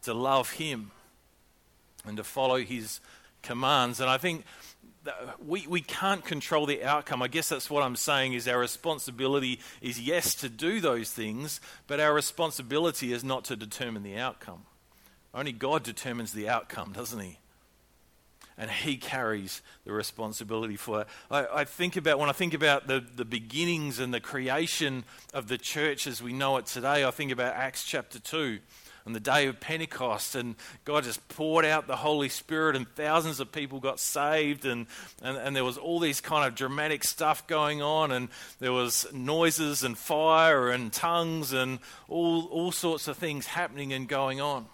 to 0.02 0.14
love 0.14 0.52
him 0.52 0.90
and 2.06 2.16
to 2.16 2.24
follow 2.24 2.58
his 2.58 3.00
commands. 3.42 4.00
And 4.00 4.10
I 4.10 4.18
think 4.18 4.44
we, 5.44 5.66
we 5.66 5.80
can't 5.80 6.24
control 6.24 6.66
the 6.66 6.84
outcome. 6.84 7.22
I 7.22 7.28
guess 7.28 7.48
that's 7.48 7.70
what 7.70 7.82
I'm 7.82 7.96
saying 7.96 8.34
is 8.34 8.48
our 8.48 8.58
responsibility 8.58 9.60
is 9.80 10.00
yes 10.00 10.34
to 10.36 10.48
do 10.48 10.80
those 10.80 11.10
things, 11.10 11.60
but 11.86 12.00
our 12.00 12.12
responsibility 12.12 13.12
is 13.12 13.24
not 13.24 13.44
to 13.44 13.56
determine 13.56 14.02
the 14.02 14.16
outcome. 14.16 14.62
Only 15.34 15.52
God 15.52 15.82
determines 15.82 16.32
the 16.32 16.48
outcome, 16.48 16.92
doesn't 16.92 17.20
he? 17.20 17.38
And 18.56 18.70
he 18.70 18.96
carries 18.96 19.62
the 19.84 19.92
responsibility 19.92 20.74
for 20.74 21.02
it. 21.02 21.06
I, 21.30 21.46
I 21.60 21.64
think 21.64 21.96
about 21.96 22.18
when 22.18 22.28
I 22.28 22.32
think 22.32 22.54
about 22.54 22.88
the, 22.88 23.04
the 23.14 23.24
beginnings 23.24 24.00
and 24.00 24.12
the 24.12 24.20
creation 24.20 25.04
of 25.32 25.46
the 25.46 25.58
church 25.58 26.08
as 26.08 26.20
we 26.20 26.32
know 26.32 26.56
it 26.56 26.66
today, 26.66 27.04
I 27.04 27.10
think 27.12 27.30
about 27.30 27.54
Acts 27.54 27.84
chapter 27.84 28.18
2 28.18 28.58
on 29.08 29.14
the 29.14 29.20
day 29.20 29.46
of 29.46 29.58
Pentecost, 29.58 30.34
and 30.34 30.54
God 30.84 31.04
just 31.04 31.26
poured 31.28 31.64
out 31.64 31.86
the 31.86 31.96
Holy 31.96 32.28
Spirit, 32.28 32.76
and 32.76 32.86
thousands 32.94 33.40
of 33.40 33.50
people 33.50 33.80
got 33.80 33.98
saved, 33.98 34.66
and, 34.66 34.86
and, 35.22 35.38
and 35.38 35.56
there 35.56 35.64
was 35.64 35.78
all 35.78 35.98
these 35.98 36.20
kind 36.20 36.46
of 36.46 36.54
dramatic 36.54 37.02
stuff 37.02 37.46
going 37.46 37.80
on, 37.80 38.12
and 38.12 38.28
there 38.60 38.74
was 38.74 39.10
noises 39.10 39.82
and 39.82 39.96
fire 39.96 40.68
and 40.68 40.92
tongues 40.92 41.54
and 41.54 41.78
all, 42.06 42.48
all 42.48 42.70
sorts 42.70 43.08
of 43.08 43.16
things 43.16 43.46
happening 43.46 43.94
and 43.94 44.08
going 44.08 44.42
on. 44.42 44.66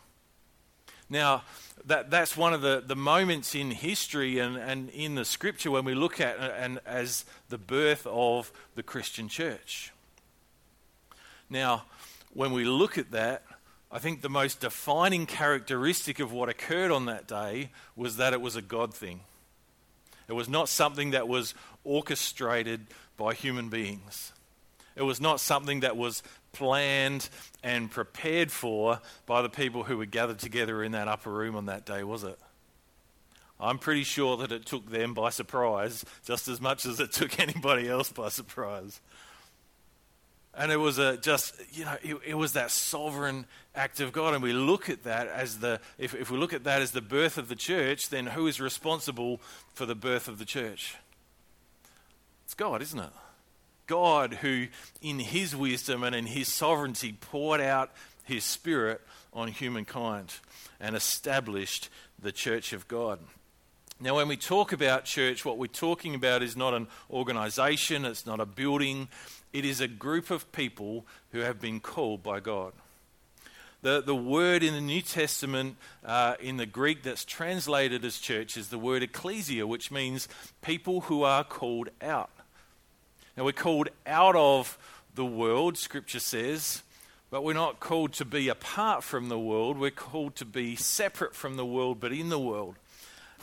Now, 1.09 1.45
that, 1.85 2.11
that's 2.11 2.37
one 2.37 2.53
of 2.53 2.61
the, 2.61 2.83
the 2.85 2.97
moments 2.97 3.55
in 3.55 3.71
history 3.71 4.41
and, 4.41 4.57
and 4.57 4.91
in 4.91 5.15
the 5.15 5.25
scripture 5.25 5.71
when 5.71 5.85
we 5.85 5.95
look 5.95 6.21
at 6.21 6.41
and 6.41 6.81
as 6.85 7.25
the 7.51 7.59
birth 7.59 8.05
of 8.11 8.51
the 8.75 8.83
Christian 8.83 9.29
church. 9.29 9.93
Now, 11.49 11.85
when 12.33 12.51
we 12.51 12.65
look 12.65 12.99
at 12.99 13.13
that, 13.13 13.45
I 13.95 14.01
think 14.01 14.23
the 14.23 14.29
most 14.29 14.59
defining 14.59 15.25
characteristic 15.25 16.19
of 16.19 16.33
what 16.33 16.49
occurred 16.49 16.91
on 16.91 17.07
that 17.07 17.29
day 17.29 17.71
was 17.95 18.17
that 18.17 18.33
it 18.33 18.41
was 18.41 18.57
a 18.57 18.61
God 18.61 18.93
thing. 18.93 19.21
It 20.27 20.33
was 20.33 20.49
not 20.49 20.69
something 20.69 21.13
that 21.13 21.29
was 21.29 21.55
orchestrated 21.85 22.89
by 23.17 23.35
human 23.35 23.69
beings. 23.69 24.33
It 24.97 25.03
was 25.03 25.21
not 25.21 25.39
something 25.39 25.81
that 25.81 25.97
was 25.97 26.25
planned 26.51 27.29
and 27.63 27.89
prepared 27.89 28.51
for 28.51 29.01
by 29.27 29.43
the 29.43 29.49
people 29.49 29.85
who 29.85 29.97
were 29.97 30.07
gathered 30.07 30.41
together 30.41 30.83
in 30.83 30.91
that 30.91 31.07
upper 31.07 31.31
room 31.31 31.55
on 31.55 31.67
that 31.67 31.87
day, 31.87 32.03
was 32.03 32.25
it? 32.25 32.39
I'm 33.61 33.79
pretty 33.79 34.03
sure 34.03 34.37
that 34.39 34.51
it 34.51 34.67
took 34.67 34.91
them 34.91 35.15
by 35.15 35.31
surprise 35.31 36.05
just 36.27 36.49
as 36.49 36.61
much 36.61 36.85
as 36.85 36.99
it 36.99 37.13
took 37.13 37.39
anybody 37.39 37.89
else 37.89 38.11
by 38.11 38.29
surprise. 38.29 39.01
And 40.57 40.71
it 40.71 40.77
was 40.77 40.99
a 40.99 41.17
just, 41.17 41.55
you 41.73 41.85
know, 41.85 41.97
it, 42.03 42.17
it, 42.27 42.35
was 42.35 42.53
that 42.53 42.71
sovereign 42.71 43.47
act 43.75 44.01
of 44.01 44.13
God. 44.13 44.35
And 44.35 44.43
we 44.43 44.53
look 44.53 44.89
at 44.89 45.03
that 45.03 45.27
as 45.27 45.59
the, 45.59 45.81
if, 45.99 46.15
if 46.15 46.31
we 46.31 46.39
look 46.39 46.53
at 46.53 46.65
that 46.65 46.81
as 46.81 46.93
the 46.93 47.01
birth 47.01 47.39
of 47.39 47.49
the 47.49 47.57
church, 47.57 48.09
then 48.09 48.27
who 48.27 48.47
is 48.47 48.61
responsible 48.61 49.41
for 49.73 49.85
the 49.85 49.97
birth 49.97 50.29
of 50.29 50.39
the 50.39 50.45
church? 50.45 50.97
It's 52.45 52.55
God, 52.55 52.83
isn't 52.83 53.01
it? 53.01 53.11
God 53.87 54.35
who, 54.35 54.69
in 55.03 55.19
his 55.19 55.57
wisdom 55.57 56.05
and 56.05 56.15
in 56.15 56.27
his 56.27 56.53
sovereignty, 56.53 57.17
poured 57.21 57.61
out 57.61 57.91
his 58.25 58.45
spirit 58.45 59.01
on 59.33 59.49
humankind 59.49 60.35
and 60.81 60.97
established 60.97 61.89
the 62.21 62.33
church 62.33 62.73
of 62.73 62.87
God. 62.89 63.19
Now, 64.01 64.17
when 64.17 64.29
we 64.29 64.37
talk 64.37 64.73
about 64.73 65.05
church, 65.05 65.45
what 65.45 65.57
we're 65.57 65.67
talking 65.67 66.15
about 66.15 66.43
is 66.43 66.57
not 66.57 66.75
an 66.75 66.89
organization, 67.11 68.05
it's 68.05 68.27
not 68.27 68.41
a 68.41 68.47
building, 68.47 69.09
it 69.55 69.65
is 69.65 69.81
a 69.81 69.89
group 69.89 70.31
of 70.31 70.51
people 70.51 71.07
who 71.31 71.39
have 71.39 71.61
been 71.61 71.79
called 71.79 72.25
by 72.25 72.41
God. 72.41 72.73
The, 73.83 74.03
the 74.03 74.15
word 74.15 74.65
in 74.65 74.75
the 74.75 74.81
New 74.81 75.01
Testament, 75.01 75.77
uh, 76.05 76.35
in 76.41 76.57
the 76.57 76.67
Greek 76.67 77.05
that's 77.05 77.25
translated 77.25 78.05
as 78.05 78.19
church, 78.19 78.57
is 78.57 78.69
the 78.69 78.79
word 78.79 79.05
ecclesia, 79.05 79.65
which 79.67 79.93
means 79.93 80.27
people 80.61 81.03
who 81.03 81.23
are 81.23 81.45
called 81.45 81.91
out. 82.03 82.31
Now, 83.37 83.45
we're 83.45 83.53
called 83.53 83.91
out 84.07 84.35
of 84.35 84.77
the 85.15 85.25
world, 85.25 85.79
Scripture 85.79 86.21
says, 86.21 86.83
but 87.31 87.45
we're 87.45 87.53
not 87.53 87.79
called 87.79 88.13
to 88.15 88.25
be 88.25 88.49
apart 88.49 89.05
from 89.05 89.29
the 89.29 89.39
world. 89.39 89.79
We're 89.79 89.91
called 89.91 90.35
to 90.37 90.45
be 90.45 90.75
separate 90.75 91.35
from 91.35 91.57
the 91.57 91.67
world, 91.67 92.01
but 92.01 92.13
in 92.13 92.29
the 92.29 92.41
world. 92.41 92.75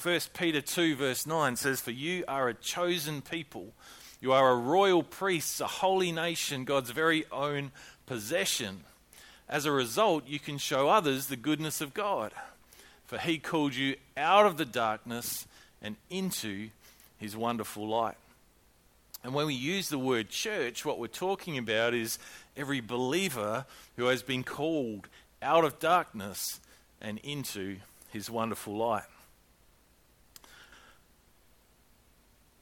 1 0.01 0.19
Peter 0.33 0.61
2, 0.61 0.95
verse 0.95 1.25
9 1.25 1.55
says, 1.55 1.79
For 1.79 1.91
you 1.91 2.25
are 2.27 2.49
a 2.49 2.53
chosen 2.53 3.21
people 3.21 3.73
you 4.21 4.31
are 4.31 4.51
a 4.51 4.55
royal 4.55 5.01
priest, 5.01 5.59
a 5.59 5.67
holy 5.67 6.11
nation, 6.11 6.63
God's 6.63 6.91
very 6.91 7.25
own 7.31 7.71
possession. 8.05 8.83
As 9.49 9.65
a 9.65 9.71
result, 9.71 10.27
you 10.27 10.39
can 10.39 10.59
show 10.59 10.87
others 10.87 11.25
the 11.25 11.35
goodness 11.35 11.81
of 11.81 11.93
God. 11.93 12.31
For 13.05 13.17
he 13.17 13.39
called 13.39 13.75
you 13.75 13.95
out 14.15 14.45
of 14.45 14.57
the 14.57 14.65
darkness 14.65 15.47
and 15.81 15.97
into 16.09 16.69
his 17.17 17.35
wonderful 17.35 17.87
light. 17.87 18.15
And 19.23 19.33
when 19.33 19.47
we 19.47 19.53
use 19.53 19.89
the 19.89 19.99
word 19.99 20.29
church, 20.29 20.85
what 20.85 20.99
we're 20.99 21.07
talking 21.07 21.57
about 21.57 21.93
is 21.93 22.17
every 22.55 22.79
believer 22.79 23.65
who 23.97 24.05
has 24.05 24.23
been 24.23 24.43
called 24.43 25.07
out 25.41 25.65
of 25.65 25.79
darkness 25.79 26.59
and 27.01 27.19
into 27.23 27.77
his 28.11 28.29
wonderful 28.29 28.75
light. 28.77 29.03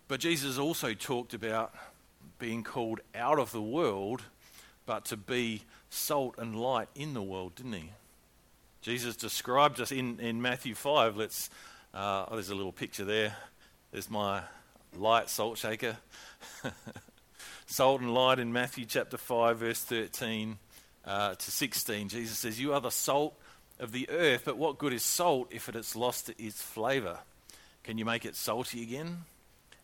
But 0.10 0.22
Jesus 0.22 0.58
also 0.58 0.96
talked 0.96 1.36
about 1.36 1.72
being 2.40 2.64
called 2.64 3.00
out 3.14 3.38
of 3.38 3.52
the 3.52 3.62
world, 3.62 4.24
but 4.88 5.06
to 5.06 5.18
be 5.18 5.62
salt 5.92 6.34
and 6.40 6.60
light 6.60 6.90
in 6.96 7.14
the 7.14 7.22
world, 7.22 7.54
didn't 7.54 7.74
he? 7.74 7.92
Jesus 8.82 9.16
described 9.16 9.80
us 9.80 9.92
in, 9.92 10.20
in 10.20 10.42
Matthew 10.42 10.74
5. 10.74 11.16
Let's, 11.16 11.52
uh, 11.94 12.26
oh, 12.28 12.34
there's 12.34 12.50
a 12.50 12.56
little 12.56 12.72
picture 12.72 13.06
there. 13.06 13.36
There's 13.92 14.10
my 14.10 14.42
light 14.98 15.30
salt 15.30 15.60
shaker. 15.60 15.98
salt 17.68 18.02
and 18.02 18.12
light 18.12 18.40
in 18.40 18.52
Matthew 18.52 18.86
chapter 18.86 19.18
5, 19.18 19.60
verse 19.60 19.84
13 19.84 20.58
uh, 21.06 21.36
to 21.36 21.52
16. 21.52 22.10
Jesus 22.10 22.40
says, 22.40 22.60
You 22.60 22.74
are 22.74 22.82
the 22.82 22.90
salt 22.90 23.40
of 23.80 23.92
the 23.92 24.10
earth, 24.10 24.42
but 24.44 24.58
what 24.58 24.80
good 24.80 24.94
is 24.94 25.04
salt 25.04 25.50
if 25.52 25.70
it 25.70 25.76
has 25.76 25.96
lost 25.96 26.32
its 26.40 26.64
flavour? 26.64 27.20
Can 27.84 28.00
you 28.00 28.06
make 28.06 28.26
it 28.26 28.36
salty 28.36 28.82
again? 28.82 29.26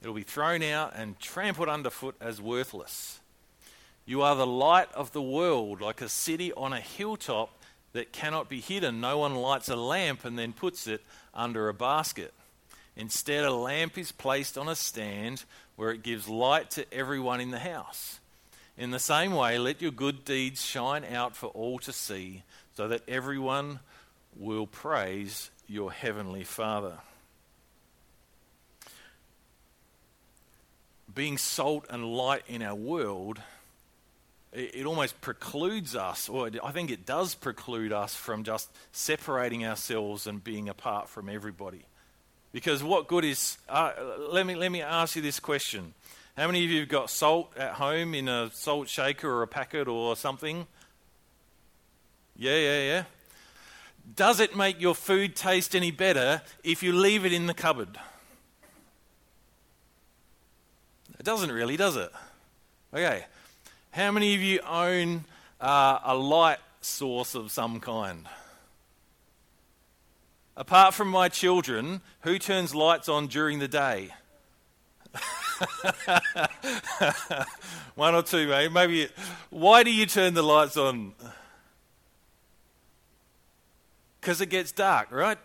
It'll 0.05 0.13
be 0.13 0.21
thrown 0.21 0.61
out 0.61 0.93
and 0.95 1.19
trampled 1.19 1.67
underfoot 1.67 2.15
as 2.21 2.39
worthless. 2.39 3.19
You 4.05 4.21
are 4.21 4.35
the 4.35 4.45
light 4.45 4.93
of 4.93 5.11
the 5.13 5.21
world, 5.21 5.81
like 5.81 5.99
a 5.99 6.09
city 6.09 6.53
on 6.53 6.73
a 6.73 6.79
hilltop 6.79 7.49
that 7.93 8.11
cannot 8.11 8.47
be 8.47 8.61
hidden. 8.61 9.01
No 9.01 9.17
one 9.17 9.33
lights 9.33 9.67
a 9.67 9.75
lamp 9.75 10.23
and 10.23 10.37
then 10.37 10.53
puts 10.53 10.85
it 10.85 11.01
under 11.33 11.69
a 11.69 11.73
basket. 11.73 12.35
Instead, 12.95 13.45
a 13.45 13.51
lamp 13.51 13.97
is 13.97 14.11
placed 14.11 14.59
on 14.59 14.69
a 14.69 14.75
stand 14.75 15.43
where 15.75 15.89
it 15.89 16.03
gives 16.03 16.29
light 16.29 16.69
to 16.69 16.85
everyone 16.93 17.41
in 17.41 17.49
the 17.49 17.57
house. 17.57 18.19
In 18.77 18.91
the 18.91 18.99
same 18.99 19.33
way, 19.33 19.57
let 19.57 19.81
your 19.81 19.89
good 19.89 20.23
deeds 20.23 20.63
shine 20.63 21.03
out 21.03 21.35
for 21.35 21.47
all 21.47 21.79
to 21.79 21.91
see, 21.91 22.43
so 22.77 22.87
that 22.89 23.01
everyone 23.07 23.79
will 24.35 24.67
praise 24.67 25.49
your 25.67 25.91
heavenly 25.91 26.43
Father. 26.43 26.99
Being 31.15 31.37
salt 31.37 31.85
and 31.89 32.05
light 32.05 32.43
in 32.47 32.61
our 32.61 32.75
world, 32.75 33.41
it, 34.53 34.75
it 34.75 34.85
almost 34.85 35.19
precludes 35.21 35.95
us, 35.95 36.29
or 36.29 36.49
I 36.63 36.71
think 36.71 36.91
it 36.91 37.05
does 37.05 37.33
preclude 37.33 37.93
us 37.93 38.13
from 38.13 38.43
just 38.43 38.69
separating 38.91 39.65
ourselves 39.65 40.27
and 40.27 40.43
being 40.43 40.69
apart 40.69 41.09
from 41.09 41.29
everybody. 41.29 41.85
Because 42.51 42.83
what 42.83 43.07
good 43.07 43.25
is, 43.25 43.57
uh, 43.67 43.91
let, 44.31 44.45
me, 44.45 44.55
let 44.55 44.71
me 44.71 44.81
ask 44.81 45.15
you 45.15 45.21
this 45.21 45.39
question. 45.39 45.93
How 46.37 46.47
many 46.47 46.63
of 46.65 46.69
you 46.69 46.81
have 46.81 46.89
got 46.89 47.09
salt 47.09 47.51
at 47.57 47.73
home 47.73 48.13
in 48.13 48.27
a 48.27 48.51
salt 48.53 48.89
shaker 48.89 49.29
or 49.29 49.41
a 49.41 49.47
packet 49.47 49.87
or 49.87 50.15
something? 50.15 50.67
Yeah, 52.37 52.57
yeah, 52.57 52.81
yeah. 52.81 53.03
Does 54.15 54.39
it 54.39 54.55
make 54.55 54.79
your 54.79 54.95
food 54.95 55.35
taste 55.35 55.75
any 55.75 55.91
better 55.91 56.41
if 56.63 56.83
you 56.83 56.93
leave 56.93 57.25
it 57.25 57.33
in 57.33 57.47
the 57.47 57.53
cupboard? 57.53 57.97
It 61.25 61.33
doesn't 61.33 61.51
really, 61.51 61.75
does 61.75 61.95
it? 61.95 62.11
Okay. 62.93 63.25
How 63.89 64.11
many 64.11 64.35
of 64.35 64.41
you 64.41 64.59
own 64.59 65.25
uh, 65.59 65.97
a 66.03 66.15
light 66.15 66.59
source 66.81 67.33
of 67.33 67.51
some 67.51 67.79
kind? 67.79 68.27
Apart 70.55 70.93
from 70.93 71.07
my 71.07 71.27
children, 71.29 72.01
who 72.21 72.37
turns 72.37 72.75
lights 72.75 73.09
on 73.09 73.25
during 73.25 73.57
the 73.57 73.67
day? 73.67 74.13
One 77.95 78.13
or 78.13 78.21
two, 78.21 78.47
maybe. 78.47 78.71
Maybe. 78.71 79.07
Why 79.49 79.81
do 79.81 79.91
you 79.91 80.05
turn 80.05 80.35
the 80.35 80.43
lights 80.43 80.77
on? 80.77 81.13
Because 84.21 84.41
it 84.41 84.49
gets 84.49 84.71
dark, 84.71 85.11
right? 85.11 85.39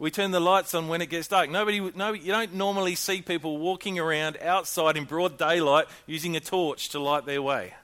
We 0.00 0.10
turn 0.10 0.30
the 0.30 0.40
lights 0.40 0.74
on 0.74 0.88
when 0.88 1.02
it 1.02 1.10
gets 1.10 1.28
dark. 1.28 1.50
Nobody, 1.50 1.78
no, 1.94 2.14
you 2.14 2.32
don't 2.32 2.54
normally 2.54 2.94
see 2.94 3.20
people 3.20 3.58
walking 3.58 3.98
around 3.98 4.38
outside 4.38 4.96
in 4.96 5.04
broad 5.04 5.36
daylight 5.36 5.88
using 6.06 6.36
a 6.36 6.40
torch 6.40 6.88
to 6.88 6.98
light 6.98 7.26
their 7.26 7.42
way. 7.42 7.74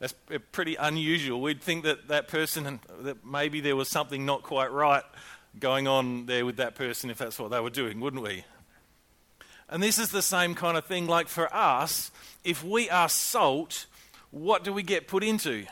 That's 0.00 0.12
pretty 0.52 0.74
unusual. 0.74 1.40
We'd 1.40 1.62
think 1.62 1.84
that 1.84 2.08
that 2.08 2.28
person, 2.28 2.80
that 3.00 3.24
maybe 3.24 3.60
there 3.60 3.74
was 3.74 3.88
something 3.88 4.26
not 4.26 4.42
quite 4.42 4.70
right 4.70 5.02
going 5.58 5.88
on 5.88 6.26
there 6.26 6.44
with 6.44 6.58
that 6.58 6.74
person 6.74 7.08
if 7.08 7.16
that's 7.16 7.38
what 7.38 7.50
they 7.50 7.60
were 7.60 7.70
doing, 7.70 8.00
wouldn't 8.00 8.22
we? 8.22 8.44
And 9.70 9.82
this 9.82 9.98
is 9.98 10.10
the 10.10 10.20
same 10.20 10.54
kind 10.54 10.76
of 10.76 10.84
thing. 10.84 11.06
Like 11.06 11.28
for 11.28 11.52
us, 11.54 12.10
if 12.44 12.62
we 12.62 12.90
are 12.90 13.08
salt, 13.08 13.86
what 14.30 14.62
do 14.62 14.74
we 14.74 14.82
get 14.82 15.08
put 15.08 15.24
into? 15.24 15.64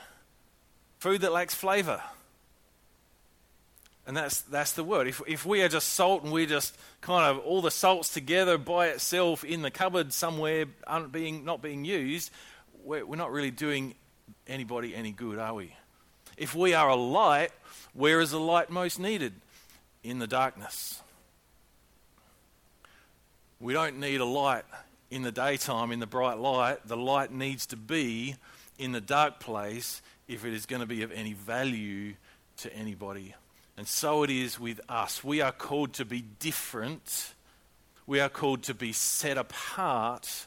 Food 0.99 1.21
that 1.21 1.33
lacks 1.33 1.55
flavour. 1.55 2.03
And 4.07 4.17
that's, 4.17 4.43
that's 4.43 4.73
the 4.73 4.85
word. 4.85 5.09
If, 5.09 5.21
if 5.27 5.45
we 5.45 5.63
are 5.63 5.69
just 5.69 5.89
salt 5.89 6.23
and 6.23 6.33
we're 6.33 6.47
just 6.47 6.77
kind 7.01 7.27
of 7.27 7.45
all 7.45 7.61
the 7.61 7.73
salts 7.73 8.09
together 8.09 8.57
by 8.57 8.89
itself 8.89 9.43
in 9.43 9.63
the 9.63 9.71
cupboard 9.71 10.13
somewhere 10.13 10.67
being, 11.11 11.45
not 11.45 11.61
being 11.61 11.85
used, 11.85 12.31
we're, 12.85 13.05
we're 13.05 13.17
not 13.17 13.33
really 13.33 13.51
doing 13.51 13.97
anybody 14.47 14.95
any 14.95 15.11
good, 15.11 15.41
are 15.41 15.55
we? 15.55 15.75
If 16.37 16.55
we 16.55 16.73
are 16.73 16.89
a 16.89 16.95
light, 16.95 17.51
where 17.95 18.21
is 18.21 18.31
the 18.31 18.39
light 18.39 18.71
most 18.71 19.01
needed? 19.01 19.33
In 20.05 20.21
the 20.21 20.29
darkness. 20.29 21.03
We 23.59 23.73
don't 23.73 23.99
need 23.99 24.21
a 24.21 24.25
light 24.25 24.65
in 25.11 25.23
the 25.23 25.33
daytime, 25.33 25.91
in 25.91 25.99
the 25.99 26.07
bright 26.07 26.39
light. 26.39 26.87
The 26.87 26.97
light 26.97 27.33
needs 27.33 27.67
to 27.67 27.77
be 27.77 28.37
in 28.79 28.93
the 28.93 29.01
dark 29.01 29.41
place 29.41 30.01
if 30.29 30.45
it 30.45 30.53
is 30.53 30.65
going 30.65 30.81
to 30.81 30.87
be 30.87 31.03
of 31.03 31.11
any 31.11 31.33
value 31.33 32.15
to 32.59 32.73
anybody 32.73 33.35
and 33.77 33.87
so 33.87 34.23
it 34.23 34.31
is 34.31 34.59
with 34.59 34.81
us. 34.89 35.23
We 35.23 35.41
are 35.41 35.53
called 35.53 35.93
to 35.95 36.05
be 36.05 36.23
different. 36.39 37.35
We 38.07 38.21
are 38.21 38.29
called 38.29 38.63
to 38.65 38.75
be 38.75 38.93
set 38.93 39.37
apart, 39.37 40.47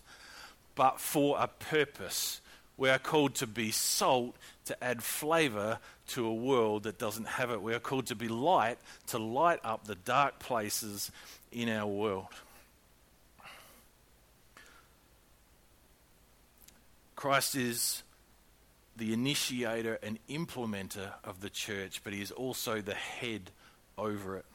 but 0.75 1.00
for 1.00 1.38
a 1.39 1.48
purpose. 1.48 2.41
We 2.77 2.89
are 2.89 2.98
called 2.98 3.36
to 3.36 3.48
be 3.48 3.71
salt 3.71 4.36
to 4.65 4.83
add 4.83 5.03
flavor 5.03 5.79
to 6.07 6.25
a 6.25 6.33
world 6.33 6.83
that 6.83 6.98
doesn't 6.98 7.27
have 7.27 7.51
it. 7.51 7.62
We 7.62 7.74
are 7.74 7.79
called 7.79 8.07
to 8.07 8.15
be 8.15 8.29
light 8.29 8.77
to 9.07 9.17
light 9.17 9.59
up 9.63 9.86
the 9.86 9.95
dark 9.95 10.39
places 10.39 11.12
in 11.51 11.69
our 11.69 11.86
world. 11.86 12.27
Christ 17.15 17.55
is 17.55 18.01
the 18.99 19.13
initiator 19.13 19.97
and 20.03 20.19
implementer 20.29 21.13
of 21.23 21.41
the 21.41 21.49
church, 21.49 22.01
but 22.03 22.13
he 22.13 22.21
is 22.21 22.31
also 22.31 22.81
the 22.81 22.93
head 22.93 23.51
over 23.97 24.37
it. 24.37 24.45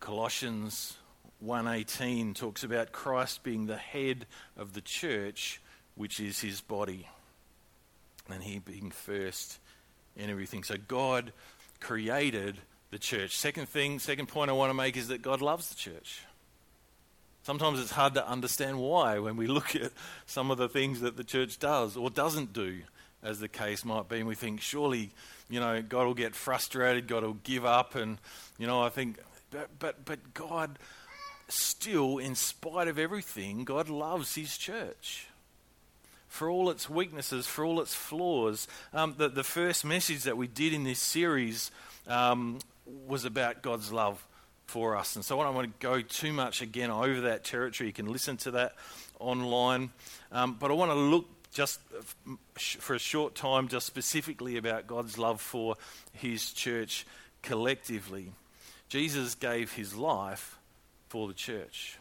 Colossians 0.00 0.96
1:18 1.40 2.34
talks 2.34 2.62
about 2.62 2.92
Christ 2.92 3.42
being 3.42 3.66
the 3.66 3.76
head 3.76 4.26
of 4.56 4.74
the 4.74 4.80
church, 4.80 5.60
which 5.94 6.20
is 6.20 6.40
his 6.40 6.60
body. 6.60 7.08
And 8.28 8.42
he 8.42 8.58
being 8.58 8.90
first 8.90 9.58
in 10.16 10.30
everything. 10.30 10.62
So 10.64 10.76
God 10.76 11.32
created 11.80 12.58
the 12.90 12.98
church. 12.98 13.36
Second 13.36 13.68
thing, 13.68 13.98
second 13.98 14.26
point 14.28 14.50
I 14.50 14.54
want 14.54 14.70
to 14.70 14.74
make 14.74 14.96
is 14.96 15.08
that 15.08 15.20
God 15.20 15.42
loves 15.42 15.68
the 15.68 15.74
church. 15.74 16.22
Sometimes 17.44 17.78
it's 17.78 17.90
hard 17.90 18.14
to 18.14 18.26
understand 18.26 18.78
why 18.78 19.18
when 19.18 19.36
we 19.36 19.46
look 19.46 19.76
at 19.76 19.92
some 20.24 20.50
of 20.50 20.56
the 20.56 20.66
things 20.66 21.02
that 21.02 21.18
the 21.18 21.24
church 21.24 21.58
does 21.58 21.94
or 21.94 22.08
doesn't 22.08 22.54
do, 22.54 22.80
as 23.22 23.38
the 23.38 23.48
case 23.48 23.84
might 23.84 24.08
be. 24.08 24.20
And 24.20 24.26
we 24.26 24.34
think, 24.34 24.62
surely, 24.62 25.10
you 25.50 25.60
know, 25.60 25.82
God 25.82 26.06
will 26.06 26.14
get 26.14 26.34
frustrated, 26.34 27.06
God 27.06 27.22
will 27.22 27.36
give 27.44 27.66
up. 27.66 27.96
And, 27.96 28.16
you 28.56 28.66
know, 28.66 28.82
I 28.82 28.88
think, 28.88 29.18
but, 29.50 29.68
but, 29.78 30.06
but 30.06 30.32
God 30.32 30.78
still, 31.48 32.16
in 32.16 32.34
spite 32.34 32.88
of 32.88 32.98
everything, 32.98 33.64
God 33.64 33.90
loves 33.90 34.34
his 34.34 34.56
church. 34.56 35.26
For 36.28 36.48
all 36.48 36.70
its 36.70 36.88
weaknesses, 36.88 37.46
for 37.46 37.62
all 37.62 37.78
its 37.82 37.94
flaws. 37.94 38.66
Um, 38.94 39.16
the, 39.18 39.28
the 39.28 39.44
first 39.44 39.84
message 39.84 40.22
that 40.22 40.38
we 40.38 40.46
did 40.46 40.72
in 40.72 40.84
this 40.84 40.98
series 40.98 41.70
um, 42.06 42.60
was 43.06 43.26
about 43.26 43.60
God's 43.60 43.92
love 43.92 44.26
for 44.66 44.96
us. 44.96 45.16
And 45.16 45.24
so 45.24 45.40
I 45.40 45.44
don't 45.44 45.54
want 45.54 45.68
to 45.68 45.86
go 45.86 46.00
too 46.00 46.32
much 46.32 46.62
again 46.62 46.90
over 46.90 47.22
that 47.22 47.44
territory. 47.44 47.88
You 47.88 47.92
can 47.92 48.10
listen 48.10 48.36
to 48.38 48.52
that 48.52 48.74
online. 49.20 49.90
Um, 50.32 50.56
but 50.58 50.70
I 50.70 50.74
want 50.74 50.90
to 50.90 50.96
look 50.96 51.26
just 51.52 51.80
for 52.56 52.94
a 52.94 52.98
short 52.98 53.34
time, 53.34 53.68
just 53.68 53.86
specifically 53.86 54.56
about 54.56 54.86
God's 54.86 55.18
love 55.18 55.40
for 55.40 55.76
his 56.12 56.52
church 56.52 57.06
collectively. 57.42 58.32
Jesus 58.88 59.34
gave 59.34 59.72
his 59.72 59.94
life 59.94 60.58
for 61.08 61.28
the 61.28 61.34
church. 61.34 61.98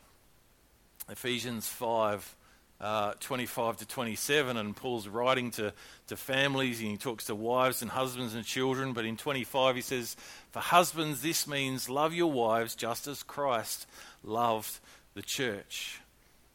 Ephesians 1.09 1.67
5 1.67 2.35
uh, 2.83 3.13
25 3.21 3.77
to 3.77 3.87
27, 3.87 4.57
and 4.57 4.75
Paul's 4.75 5.07
writing 5.07 5.51
to, 5.51 5.71
to 6.07 6.17
families, 6.17 6.81
and 6.81 6.89
he 6.89 6.97
talks 6.97 7.25
to 7.25 7.35
wives 7.35 7.81
and 7.81 7.89
husbands 7.89 8.35
and 8.35 8.43
children. 8.43 8.91
But 8.91 9.05
in 9.05 9.15
25, 9.15 9.77
he 9.77 9.81
says, 9.81 10.17
For 10.51 10.59
husbands, 10.59 11.21
this 11.21 11.47
means 11.47 11.89
love 11.89 12.13
your 12.13 12.29
wives 12.29 12.75
just 12.75 13.07
as 13.07 13.23
Christ 13.23 13.87
loved 14.21 14.79
the 15.13 15.21
church. 15.21 16.01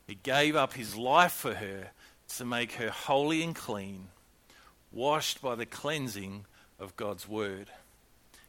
He 0.06 0.16
gave 0.16 0.54
up 0.54 0.74
his 0.74 0.94
life 0.94 1.32
for 1.32 1.54
her 1.54 1.92
to 2.36 2.44
make 2.44 2.72
her 2.72 2.90
holy 2.90 3.42
and 3.42 3.54
clean, 3.54 4.08
washed 4.92 5.40
by 5.40 5.54
the 5.54 5.66
cleansing 5.66 6.44
of 6.78 6.94
God's 6.96 7.26
word. 7.26 7.68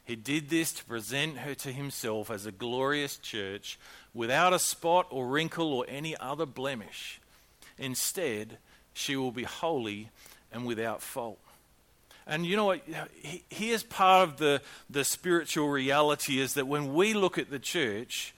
He 0.03 0.17
did 0.17 0.49
this 0.49 0.73
to 0.73 0.83
present 0.83 1.37
her 1.37 1.55
to 1.55 1.71
himself 1.71 2.29
as 2.29 2.45
a 2.45 2.51
glorious 2.51 3.15
church 3.15 3.79
without 4.13 4.51
a 4.51 4.59
spot 4.59 5.07
or 5.11 5.27
wrinkle 5.27 5.71
or 5.71 5.85
any 5.87 6.17
other 6.17 6.45
blemish 6.45 7.21
Instead, 7.79 8.57
she 8.93 9.15
will 9.15 9.31
be 9.31 9.43
holy 9.43 10.09
and 10.51 10.65
without 10.65 11.01
fault. 11.01 11.39
And 12.27 12.45
you 12.45 12.55
know 12.55 12.65
what? 12.65 12.81
Here's 13.49 13.81
part 13.81 14.29
of 14.29 14.37
the, 14.37 14.61
the 14.89 15.03
spiritual 15.03 15.69
reality 15.69 16.39
is 16.39 16.53
that 16.53 16.67
when 16.67 16.93
we 16.93 17.13
look 17.15 17.39
at 17.39 17.49
the 17.49 17.57
church, 17.57 18.35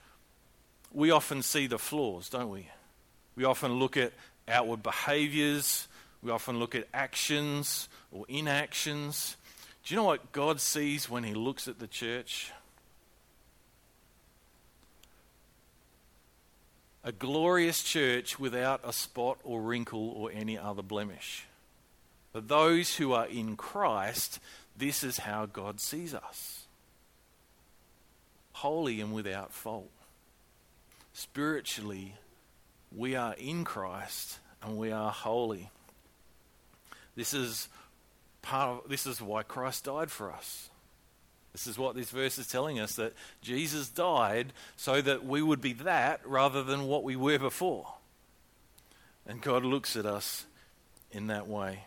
we 0.94 1.12
often 1.12 1.42
see 1.42 1.68
the 1.68 1.78
flaws, 1.78 2.30
don't 2.30 2.50
we? 2.50 2.70
We 3.36 3.44
often 3.44 3.74
look 3.74 3.98
at 3.98 4.14
outward 4.48 4.84
behaviors, 4.84 5.88
we 6.24 6.32
often 6.32 6.60
look 6.60 6.76
at 6.76 6.88
actions 6.94 7.90
or 8.12 8.26
inactions. 8.30 9.36
Do 9.84 9.94
you 9.94 10.00
know 10.00 10.06
what 10.06 10.32
God 10.32 10.62
sees 10.62 11.10
when 11.10 11.24
He 11.24 11.34
looks 11.34 11.68
at 11.68 11.80
the 11.80 11.88
church? 11.88 12.52
A 17.04 17.12
glorious 17.12 17.84
church 17.84 18.40
without 18.40 18.82
a 18.84 18.94
spot 18.94 19.40
or 19.44 19.62
wrinkle 19.62 20.10
or 20.10 20.32
any 20.32 20.58
other 20.58 20.82
blemish. 20.82 21.46
For 22.32 22.42
those 22.42 22.96
who 22.96 23.14
are 23.14 23.28
in 23.28 23.58
Christ, 23.58 24.40
this 24.78 25.04
is 25.04 25.20
how 25.20 25.46
God 25.46 25.80
sees 25.80 26.14
us 26.14 26.62
holy 28.62 29.02
and 29.02 29.12
without 29.12 29.52
fault. 29.52 29.90
Spiritually, 31.14 32.14
we 32.96 33.16
are 33.16 33.34
in 33.34 33.64
Christ 33.64 34.38
and 34.62 34.78
we 34.78 34.92
are 34.92 35.12
holy. 35.12 35.72
This 37.16 37.34
is 37.34 37.68
part 38.42 38.70
of, 38.70 38.90
this 38.90 39.08
is 39.08 39.22
why 39.22 39.44
Christ 39.44 39.86
died 39.86 40.12
for 40.12 40.32
us. 40.32 40.70
This 41.52 41.68
is 41.68 41.78
what 41.78 41.96
this 41.96 42.10
verse 42.10 42.38
is 42.38 42.48
telling 42.48 42.80
us 42.80 42.96
that 42.96 43.14
Jesus 43.42 43.90
died 43.90 44.54
so 44.78 45.02
that 45.02 45.26
we 45.26 45.42
would 45.42 45.62
be 45.62 45.74
that 45.74 46.22
rather 46.26 46.64
than 46.64 46.88
what 46.88 47.04
we 47.04 47.16
were 47.16 47.40
before. 47.40 47.94
And 49.28 49.42
God 49.42 49.64
looks 49.64 49.96
at 49.96 50.06
us 50.06 50.46
in 51.12 51.28
that 51.28 51.48
way. 51.48 51.86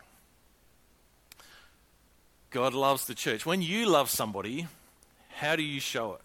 God 2.51 2.73
loves 2.73 3.05
the 3.05 3.15
church. 3.15 3.45
When 3.45 3.61
you 3.61 3.87
love 3.87 4.09
somebody, 4.09 4.67
how 5.35 5.55
do 5.55 5.63
you 5.63 5.79
show 5.79 6.13
it? 6.13 6.21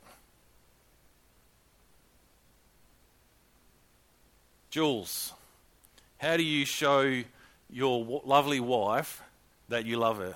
Jules, 4.71 5.33
how 6.19 6.37
do 6.37 6.45
you 6.45 6.65
show 6.65 7.23
your 7.69 8.23
lovely 8.25 8.61
wife 8.61 9.23
that 9.69 9.85
you 9.85 9.97
love 9.97 10.19
her? 10.19 10.35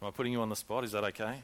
Am 0.00 0.08
I 0.08 0.10
putting 0.12 0.32
you 0.32 0.40
on 0.40 0.48
the 0.48 0.56
spot? 0.56 0.84
Is 0.84 0.92
that 0.92 1.02
okay? 1.02 1.42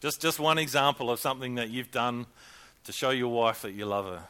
Just, 0.00 0.20
just 0.20 0.38
one 0.38 0.58
example 0.58 1.10
of 1.10 1.18
something 1.18 1.56
that 1.56 1.70
you've 1.70 1.90
done 1.90 2.26
to 2.84 2.92
show 2.92 3.10
your 3.10 3.28
wife 3.28 3.62
that 3.62 3.72
you 3.72 3.84
love 3.84 4.06
her. 4.06 4.22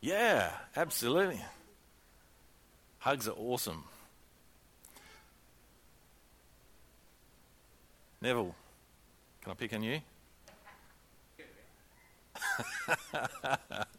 Yeah, 0.00 0.50
absolutely. 0.76 1.40
Hugs 2.98 3.26
are 3.26 3.32
awesome. 3.32 3.84
Neville, 8.20 8.54
can 9.42 9.52
I 9.52 9.54
pick 9.54 9.72
on 9.72 9.82
you? 9.82 10.00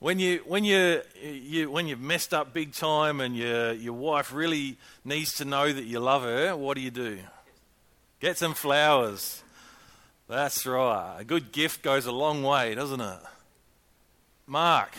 when 0.00 0.18
you 0.18 0.42
when 0.46 0.64
you, 0.64 1.02
you 1.22 1.70
when 1.70 1.86
you've 1.86 2.00
messed 2.00 2.34
up 2.34 2.52
big 2.52 2.72
time 2.72 3.20
and 3.20 3.36
your 3.36 3.72
your 3.74 3.92
wife 3.92 4.32
really 4.32 4.76
needs 5.04 5.34
to 5.34 5.44
know 5.44 5.70
that 5.72 5.84
you 5.84 6.00
love 6.00 6.22
her, 6.22 6.56
what 6.56 6.74
do 6.74 6.80
you 6.80 6.90
do? 6.90 7.18
Get 8.18 8.36
some 8.36 8.54
flowers. 8.54 9.42
That's 10.26 10.64
right. 10.66 11.16
A 11.20 11.24
good 11.24 11.52
gift 11.52 11.82
goes 11.82 12.06
a 12.06 12.12
long 12.12 12.42
way, 12.42 12.74
doesn't 12.74 13.00
it? 13.00 13.18
Mark, 14.46 14.94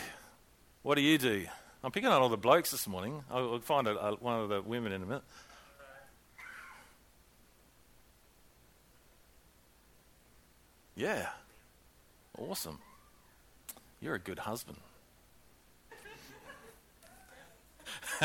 what 0.82 0.94
do 0.94 1.02
you 1.02 1.18
do? 1.18 1.46
I'm 1.84 1.90
picking 1.90 2.08
on 2.08 2.22
all 2.22 2.28
the 2.28 2.36
blokes 2.36 2.70
this 2.70 2.86
morning. 2.86 3.24
I'll 3.30 3.58
find 3.58 3.88
a, 3.88 3.98
a, 3.98 4.14
one 4.14 4.40
of 4.40 4.48
the 4.48 4.62
women 4.62 4.92
in 4.92 5.02
a 5.02 5.06
minute. 5.06 5.22
Yeah. 10.94 11.28
Awesome. 12.38 12.78
You're 14.00 14.14
a 14.14 14.20
good 14.20 14.40
husband. 14.40 14.78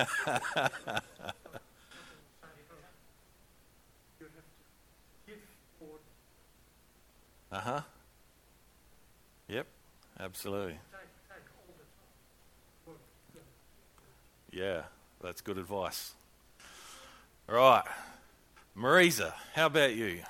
uh 7.52 7.60
huh. 7.60 7.82
Yep, 9.48 9.68
absolutely. 10.20 10.78
Yeah, 14.52 14.84
that's 15.22 15.42
good 15.42 15.58
advice. 15.58 16.14
Right. 17.48 17.84
Marisa, 18.78 19.34
how 19.56 19.68
about 19.68 19.96
you? 19.96 20.22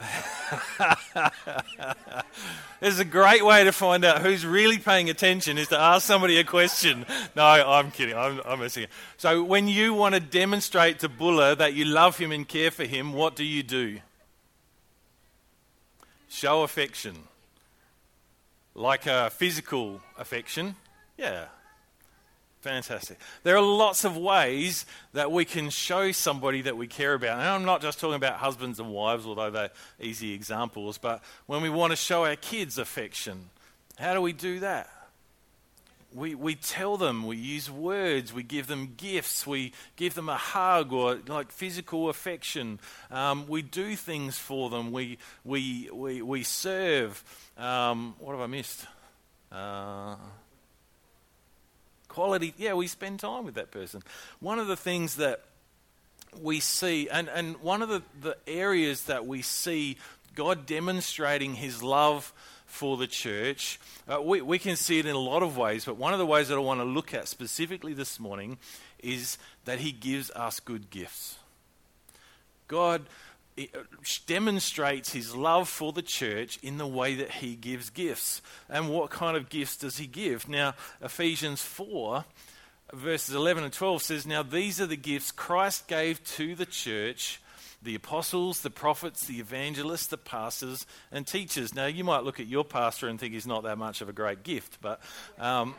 It's 2.84 2.98
a 2.98 3.04
great 3.04 3.42
way 3.42 3.64
to 3.64 3.72
find 3.72 4.04
out 4.04 4.20
who's 4.20 4.44
really 4.44 4.76
paying 4.76 5.08
attention 5.08 5.56
is 5.56 5.68
to 5.68 5.78
ask 5.78 6.06
somebody 6.06 6.36
a 6.36 6.44
question. 6.44 7.06
No, 7.34 7.42
I'm 7.42 7.90
kidding. 7.90 8.14
I'm, 8.14 8.42
I'm 8.44 8.60
messing. 8.60 8.88
So 9.16 9.42
when 9.42 9.68
you 9.68 9.94
want 9.94 10.14
to 10.14 10.20
demonstrate 10.20 10.98
to 10.98 11.08
Bulla 11.08 11.56
that 11.56 11.72
you 11.72 11.86
love 11.86 12.18
him 12.18 12.30
and 12.30 12.46
care 12.46 12.70
for 12.70 12.84
him, 12.84 13.14
what 13.14 13.36
do 13.36 13.44
you 13.44 13.62
do? 13.62 14.00
Show 16.28 16.62
affection. 16.62 17.16
Like 18.74 19.06
a 19.06 19.30
physical 19.30 20.02
affection. 20.18 20.76
Yeah, 21.16 21.46
Fantastic. 22.64 23.18
There 23.42 23.58
are 23.58 23.62
lots 23.62 24.06
of 24.06 24.16
ways 24.16 24.86
that 25.12 25.30
we 25.30 25.44
can 25.44 25.68
show 25.68 26.12
somebody 26.12 26.62
that 26.62 26.78
we 26.78 26.86
care 26.86 27.12
about. 27.12 27.38
And 27.38 27.46
I'm 27.46 27.66
not 27.66 27.82
just 27.82 28.00
talking 28.00 28.14
about 28.14 28.36
husbands 28.36 28.80
and 28.80 28.90
wives, 28.90 29.26
although 29.26 29.50
they're 29.50 29.70
easy 30.00 30.32
examples, 30.32 30.96
but 30.96 31.22
when 31.44 31.60
we 31.60 31.68
want 31.68 31.90
to 31.90 31.96
show 31.96 32.24
our 32.24 32.36
kids 32.36 32.78
affection, 32.78 33.50
how 33.98 34.14
do 34.14 34.22
we 34.22 34.32
do 34.32 34.60
that? 34.60 34.88
We, 36.14 36.34
we 36.34 36.54
tell 36.54 36.96
them, 36.96 37.26
we 37.26 37.36
use 37.36 37.70
words, 37.70 38.32
we 38.32 38.42
give 38.42 38.66
them 38.66 38.94
gifts, 38.96 39.46
we 39.46 39.74
give 39.96 40.14
them 40.14 40.30
a 40.30 40.38
hug 40.38 40.90
or 40.90 41.18
like 41.28 41.52
physical 41.52 42.08
affection. 42.08 42.80
Um, 43.10 43.46
we 43.46 43.60
do 43.60 43.94
things 43.94 44.38
for 44.38 44.70
them, 44.70 44.90
we, 44.90 45.18
we, 45.44 45.90
we, 45.92 46.22
we 46.22 46.44
serve. 46.44 47.22
Um, 47.58 48.14
what 48.20 48.32
have 48.32 48.40
I 48.40 48.46
missed? 48.46 48.86
Uh, 49.52 50.16
quality, 52.14 52.54
yeah, 52.56 52.74
we 52.74 52.86
spend 52.86 53.20
time 53.20 53.44
with 53.44 53.54
that 53.54 53.70
person. 53.70 54.02
One 54.40 54.58
of 54.58 54.66
the 54.66 54.76
things 54.76 55.16
that 55.16 55.42
we 56.40 56.60
see, 56.60 57.08
and, 57.08 57.28
and 57.28 57.56
one 57.58 57.82
of 57.82 57.88
the, 57.88 58.02
the 58.20 58.36
areas 58.46 59.04
that 59.04 59.26
we 59.26 59.42
see 59.42 59.98
God 60.34 60.66
demonstrating 60.66 61.54
his 61.54 61.82
love 61.82 62.32
for 62.66 62.96
the 62.96 63.06
church, 63.06 63.78
uh, 64.08 64.20
we, 64.22 64.40
we 64.40 64.58
can 64.58 64.76
see 64.76 64.98
it 64.98 65.06
in 65.06 65.14
a 65.14 65.18
lot 65.18 65.42
of 65.42 65.56
ways, 65.56 65.84
but 65.84 65.96
one 65.96 66.12
of 66.12 66.18
the 66.18 66.26
ways 66.26 66.48
that 66.48 66.56
I 66.56 66.60
want 66.60 66.80
to 66.80 66.84
look 66.84 67.14
at 67.14 67.28
specifically 67.28 67.94
this 67.94 68.18
morning 68.18 68.58
is 69.00 69.38
that 69.64 69.78
he 69.78 69.92
gives 69.92 70.30
us 70.30 70.60
good 70.60 70.90
gifts. 70.90 71.38
God 72.66 73.02
demonstrates 74.26 75.12
his 75.12 75.34
love 75.34 75.68
for 75.68 75.92
the 75.92 76.02
church 76.02 76.58
in 76.62 76.78
the 76.78 76.86
way 76.86 77.14
that 77.14 77.30
he 77.30 77.54
gives 77.54 77.90
gifts. 77.90 78.42
And 78.68 78.88
what 78.88 79.10
kind 79.10 79.36
of 79.36 79.48
gifts 79.48 79.76
does 79.76 79.98
he 79.98 80.06
give? 80.06 80.48
Now, 80.48 80.74
Ephesians 81.00 81.62
4, 81.62 82.24
verses 82.92 83.34
11 83.34 83.64
and 83.64 83.72
12 83.72 84.02
says, 84.02 84.26
Now 84.26 84.42
these 84.42 84.80
are 84.80 84.86
the 84.86 84.96
gifts 84.96 85.30
Christ 85.30 85.86
gave 85.88 86.22
to 86.24 86.54
the 86.54 86.66
church 86.66 87.40
the 87.84 87.94
apostles, 87.94 88.62
the 88.62 88.70
prophets, 88.70 89.26
the 89.26 89.38
evangelists, 89.38 90.06
the 90.06 90.16
pastors, 90.16 90.86
and 91.12 91.26
teachers. 91.26 91.74
Now, 91.74 91.84
you 91.86 92.02
might 92.02 92.24
look 92.24 92.40
at 92.40 92.46
your 92.46 92.64
pastor 92.64 93.08
and 93.08 93.20
think 93.20 93.34
he's 93.34 93.46
not 93.46 93.64
that 93.64 93.76
much 93.76 94.00
of 94.00 94.08
a 94.08 94.12
great 94.12 94.42
gift, 94.42 94.78
but 94.80 95.00
um, 95.38 95.74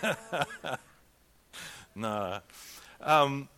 no. 1.96 2.38
Um, 3.00 3.48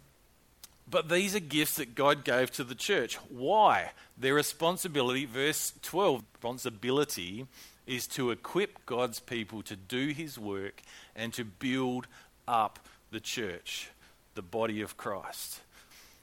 but 0.88 1.08
these 1.08 1.34
are 1.34 1.40
gifts 1.40 1.76
that 1.76 1.94
God 1.94 2.24
gave 2.24 2.50
to 2.52 2.64
the 2.64 2.74
church. 2.74 3.16
Why? 3.28 3.92
Their 4.16 4.34
responsibility, 4.34 5.26
verse 5.26 5.72
12, 5.82 6.22
responsibility 6.34 7.46
is 7.86 8.06
to 8.08 8.30
equip 8.30 8.84
God's 8.86 9.20
people 9.20 9.62
to 9.62 9.76
do 9.76 10.08
his 10.08 10.38
work 10.38 10.82
and 11.14 11.32
to 11.34 11.44
build 11.44 12.06
up 12.46 12.78
the 13.10 13.20
church, 13.20 13.90
the 14.34 14.42
body 14.42 14.80
of 14.80 14.96
Christ. 14.96 15.60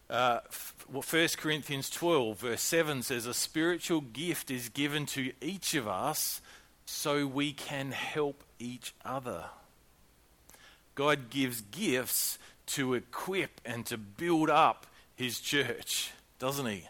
Uh, 0.10 0.40
well, 0.92 1.04
1 1.04 1.28
Corinthians 1.38 1.90
12, 1.90 2.40
verse 2.40 2.62
7 2.62 3.04
says, 3.04 3.26
A 3.26 3.34
spiritual 3.34 4.02
gift 4.02 4.52
is 4.52 4.70
given 4.70 5.06
to 5.08 5.32
each 5.42 5.76
of 5.76 5.88
us 5.88 6.42
so 6.86 7.26
we 7.26 7.54
can 7.54 7.92
help 7.92 8.44
each 8.60 8.94
other. 9.04 9.46
God 10.96 11.30
gives 11.30 11.62
gifts 11.62 12.38
to 12.68 12.94
equip 12.94 13.62
and 13.66 13.86
to 13.88 13.98
build 13.98 14.50
up 14.50 14.88
his 15.16 15.40
church, 15.40 16.12
doesn't 16.40 16.66
he? 16.66 16.88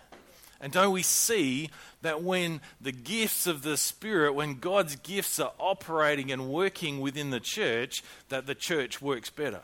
And 0.61 0.71
don't 0.71 0.93
we 0.93 1.03
see 1.03 1.69
that 2.03 2.23
when 2.23 2.61
the 2.79 2.93
gifts 2.93 3.47
of 3.47 3.63
the 3.63 3.75
Spirit, 3.75 4.33
when 4.33 4.59
God's 4.59 4.95
gifts 4.95 5.39
are 5.39 5.51
operating 5.59 6.31
and 6.31 6.49
working 6.49 7.01
within 7.01 7.31
the 7.31 7.41
church, 7.41 8.01
that 8.29 8.45
the 8.45 8.55
church 8.55 9.01
works 9.01 9.29
better? 9.29 9.61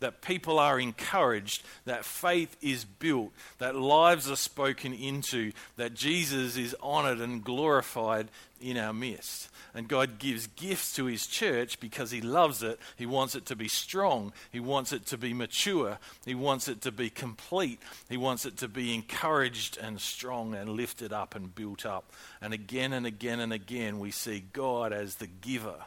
That 0.00 0.22
people 0.22 0.58
are 0.58 0.78
encouraged, 0.78 1.62
that 1.84 2.04
faith 2.04 2.56
is 2.60 2.84
built, 2.84 3.32
that 3.58 3.74
lives 3.74 4.30
are 4.30 4.36
spoken 4.36 4.92
into, 4.92 5.52
that 5.76 5.94
Jesus 5.94 6.56
is 6.56 6.76
honored 6.82 7.20
and 7.20 7.42
glorified 7.42 8.28
in 8.60 8.76
our 8.76 8.92
midst. 8.92 9.48
And 9.74 9.88
God 9.88 10.18
gives 10.18 10.46
gifts 10.46 10.94
to 10.94 11.04
His 11.04 11.26
church 11.26 11.80
because 11.80 12.10
He 12.10 12.22
loves 12.22 12.62
it. 12.62 12.78
He 12.96 13.04
wants 13.04 13.34
it 13.34 13.44
to 13.46 13.56
be 13.56 13.68
strong. 13.68 14.32
He 14.50 14.60
wants 14.60 14.92
it 14.92 15.04
to 15.06 15.18
be 15.18 15.34
mature. 15.34 15.98
He 16.24 16.34
wants 16.34 16.66
it 16.68 16.80
to 16.82 16.92
be 16.92 17.10
complete. 17.10 17.80
He 18.08 18.16
wants 18.16 18.46
it 18.46 18.56
to 18.58 18.68
be 18.68 18.94
encouraged 18.94 19.76
and 19.76 20.00
strong 20.00 20.54
and 20.54 20.70
lifted 20.70 21.12
up 21.12 21.34
and 21.34 21.54
built 21.54 21.84
up. 21.84 22.12
And 22.40 22.54
again 22.54 22.94
and 22.94 23.06
again 23.06 23.40
and 23.40 23.52
again, 23.52 23.98
we 23.98 24.10
see 24.10 24.44
God 24.52 24.92
as 24.92 25.16
the 25.16 25.26
giver. 25.26 25.84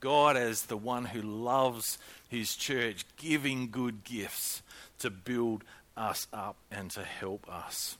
God 0.00 0.36
as 0.36 0.66
the 0.66 0.76
one 0.76 1.06
who 1.06 1.22
loves 1.22 1.98
his 2.28 2.54
church, 2.56 3.04
giving 3.16 3.70
good 3.70 4.04
gifts 4.04 4.62
to 5.00 5.10
build 5.10 5.64
us 5.96 6.26
up 6.32 6.56
and 6.70 6.90
to 6.92 7.02
help 7.02 7.48
us. 7.50 7.96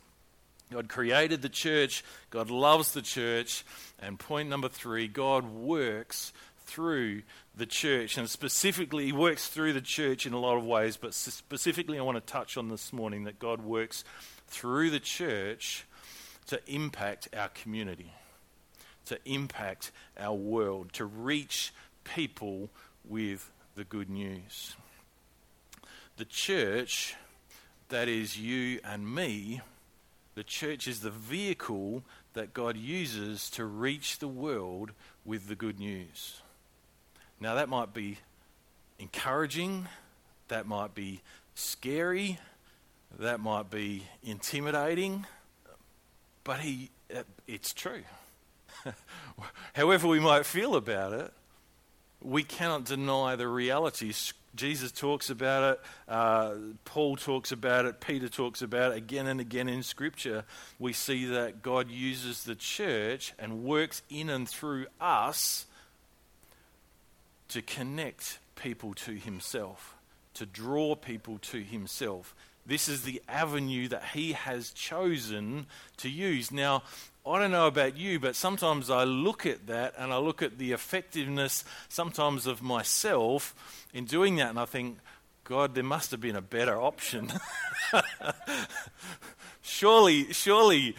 God 0.70 0.88
created 0.88 1.40
the 1.40 1.48
church, 1.48 2.04
God 2.30 2.50
loves 2.50 2.92
the 2.92 3.02
church, 3.02 3.64
and 3.98 4.18
point 4.18 4.48
number 4.48 4.68
three, 4.68 5.08
God 5.08 5.46
works 5.46 6.32
through 6.66 7.22
the 7.56 7.66
church. 7.66 8.18
And 8.18 8.28
specifically, 8.28 9.06
He 9.06 9.12
works 9.12 9.48
through 9.48 9.72
the 9.72 9.80
church 9.80 10.26
in 10.26 10.34
a 10.34 10.38
lot 10.38 10.58
of 10.58 10.64
ways, 10.64 10.96
but 10.96 11.14
specifically, 11.14 11.98
I 11.98 12.02
want 12.02 12.16
to 12.24 12.32
touch 12.32 12.56
on 12.56 12.68
this 12.68 12.92
morning 12.92 13.24
that 13.24 13.38
God 13.38 13.62
works 13.62 14.04
through 14.46 14.90
the 14.90 15.00
church 15.00 15.86
to 16.48 16.60
impact 16.66 17.28
our 17.36 17.48
community, 17.48 18.12
to 19.06 19.18
impact 19.24 19.90
our 20.18 20.34
world, 20.34 20.92
to 20.94 21.04
reach 21.06 21.72
people 22.14 22.68
with 23.04 23.50
the 23.74 23.84
good 23.84 24.10
news. 24.10 24.74
The 26.16 26.24
church, 26.24 27.14
that 27.88 28.08
is 28.08 28.38
you 28.38 28.80
and 28.84 29.14
me, 29.14 29.60
the 30.34 30.44
church 30.44 30.86
is 30.86 31.00
the 31.00 31.10
vehicle 31.10 32.02
that 32.34 32.54
God 32.54 32.76
uses 32.76 33.50
to 33.50 33.64
reach 33.64 34.18
the 34.18 34.28
world 34.28 34.92
with 35.24 35.48
the 35.48 35.54
good 35.54 35.78
news. 35.78 36.40
Now, 37.40 37.54
that 37.54 37.68
might 37.68 37.94
be 37.94 38.18
encouraging, 38.98 39.88
that 40.48 40.66
might 40.66 40.94
be 40.94 41.20
scary, 41.54 42.38
that 43.18 43.40
might 43.40 43.70
be 43.70 44.04
intimidating, 44.22 45.26
but 46.44 46.60
he, 46.60 46.90
it's 47.46 47.72
true. 47.72 48.02
However, 49.72 50.08
we 50.08 50.20
might 50.20 50.46
feel 50.46 50.74
about 50.74 51.12
it, 51.12 51.32
we 52.22 52.42
cannot 52.42 52.84
deny 52.84 53.36
the 53.36 53.48
reality. 53.48 54.12
Jesus 54.54 54.90
talks 54.90 55.30
about 55.30 55.74
it, 55.74 55.80
uh, 56.08 56.54
Paul 56.84 57.16
talks 57.16 57.52
about 57.52 57.84
it, 57.84 58.00
Peter 58.00 58.28
talks 58.28 58.60
about 58.60 58.92
it 58.92 58.98
again 58.98 59.26
and 59.26 59.40
again 59.40 59.68
in 59.68 59.82
Scripture. 59.82 60.44
We 60.78 60.92
see 60.92 61.26
that 61.26 61.62
God 61.62 61.90
uses 61.90 62.44
the 62.44 62.54
church 62.56 63.34
and 63.38 63.62
works 63.62 64.02
in 64.10 64.30
and 64.30 64.48
through 64.48 64.86
us 65.00 65.66
to 67.50 67.62
connect 67.62 68.38
people 68.56 68.94
to 68.94 69.12
Himself, 69.12 69.94
to 70.34 70.44
draw 70.44 70.96
people 70.96 71.38
to 71.38 71.62
Himself. 71.62 72.34
This 72.68 72.88
is 72.88 73.02
the 73.02 73.22
avenue 73.28 73.88
that 73.88 74.04
He 74.12 74.32
has 74.32 74.70
chosen 74.70 75.66
to 75.96 76.10
use. 76.10 76.52
Now, 76.52 76.82
I 77.26 77.38
don't 77.38 77.50
know 77.50 77.66
about 77.66 77.96
you, 77.96 78.20
but 78.20 78.36
sometimes 78.36 78.90
I 78.90 79.04
look 79.04 79.46
at 79.46 79.66
that 79.66 79.94
and 79.98 80.12
I 80.12 80.18
look 80.18 80.42
at 80.42 80.58
the 80.58 80.72
effectiveness 80.72 81.64
sometimes 81.88 82.46
of 82.46 82.62
myself 82.62 83.54
in 83.92 84.04
doing 84.04 84.36
that 84.36 84.50
and 84.50 84.60
I 84.60 84.66
think, 84.66 84.98
God, 85.44 85.74
there 85.74 85.82
must 85.82 86.10
have 86.10 86.20
been 86.20 86.36
a 86.36 86.42
better 86.42 86.78
option. 86.78 87.32
surely, 89.62 90.32
surely, 90.32 90.94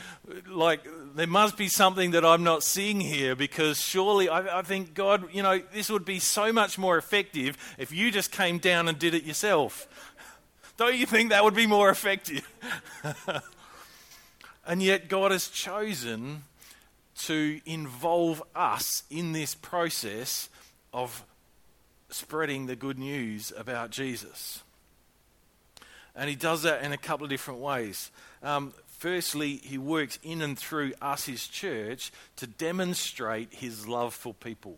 like, 0.48 0.88
there 1.16 1.28
must 1.28 1.58
be 1.58 1.68
something 1.68 2.12
that 2.12 2.26
I'm 2.26 2.44
not 2.44 2.64
seeing 2.64 3.00
here 3.00 3.36
because 3.36 3.80
surely 3.80 4.28
I, 4.28 4.60
I, 4.60 4.62
think, 4.64 4.94
God, 4.94 5.34
you 5.34 5.44
know, 5.44 5.62
this 5.74 5.90
would 5.90 6.06
be 6.06 6.20
so 6.20 6.52
much 6.52 6.78
more 6.78 6.98
effective 6.98 7.58
if 7.78 7.92
you 7.92 8.12
just 8.12 8.32
came 8.32 8.58
down 8.58 8.88
and 8.88 8.98
did 8.98 9.14
it 9.14 9.24
yourself. 9.24 9.88
Don't 10.80 10.96
you 10.96 11.06
think 11.06 11.32
that 11.32 11.44
would 11.44 11.56
be 11.56 11.68
more 11.68 11.90
effective? 11.90 12.48
And 14.66 14.84
yet, 14.84 15.10
God 15.10 15.32
has 15.32 15.48
chosen 15.48 16.44
to 17.22 17.60
involve 17.66 18.44
us 18.56 19.02
in 19.10 19.32
this 19.32 19.56
process 19.56 20.48
of 20.94 21.26
spreading 22.12 22.68
the 22.68 22.76
good 22.76 23.00
news 23.00 23.52
about 23.58 23.90
Jesus. 23.90 24.62
And 26.16 26.30
He 26.30 26.36
does 26.36 26.62
that 26.62 26.84
in 26.84 26.92
a 26.92 26.98
couple 26.98 27.24
of 27.24 27.32
different 27.32 27.62
ways. 27.62 28.12
Um, 28.44 28.74
firstly, 28.86 29.56
He 29.56 29.80
works 29.80 30.20
in 30.22 30.44
and 30.44 30.56
through 30.56 30.94
us, 31.02 31.26
His 31.26 31.48
church, 31.48 32.12
to 32.36 32.46
demonstrate 32.46 33.56
His 33.56 33.88
love 33.88 34.14
for 34.14 34.36
people. 34.36 34.78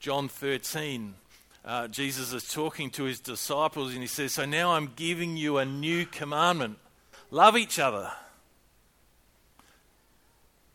John 0.00 0.26
13, 0.26 1.16
uh, 1.64 1.88
Jesus 1.88 2.32
is 2.32 2.50
talking 2.50 2.90
to 2.90 3.04
His 3.04 3.20
disciples 3.20 3.92
and 3.92 4.00
He 4.00 4.06
says, 4.06 4.32
So 4.32 4.44
now 4.44 4.72
I'm 4.72 4.92
giving 4.96 5.36
you 5.36 5.58
a 5.58 5.64
new 5.64 6.06
commandment 6.06 6.78
love 7.30 7.56
each 7.56 7.78
other. 7.78 8.10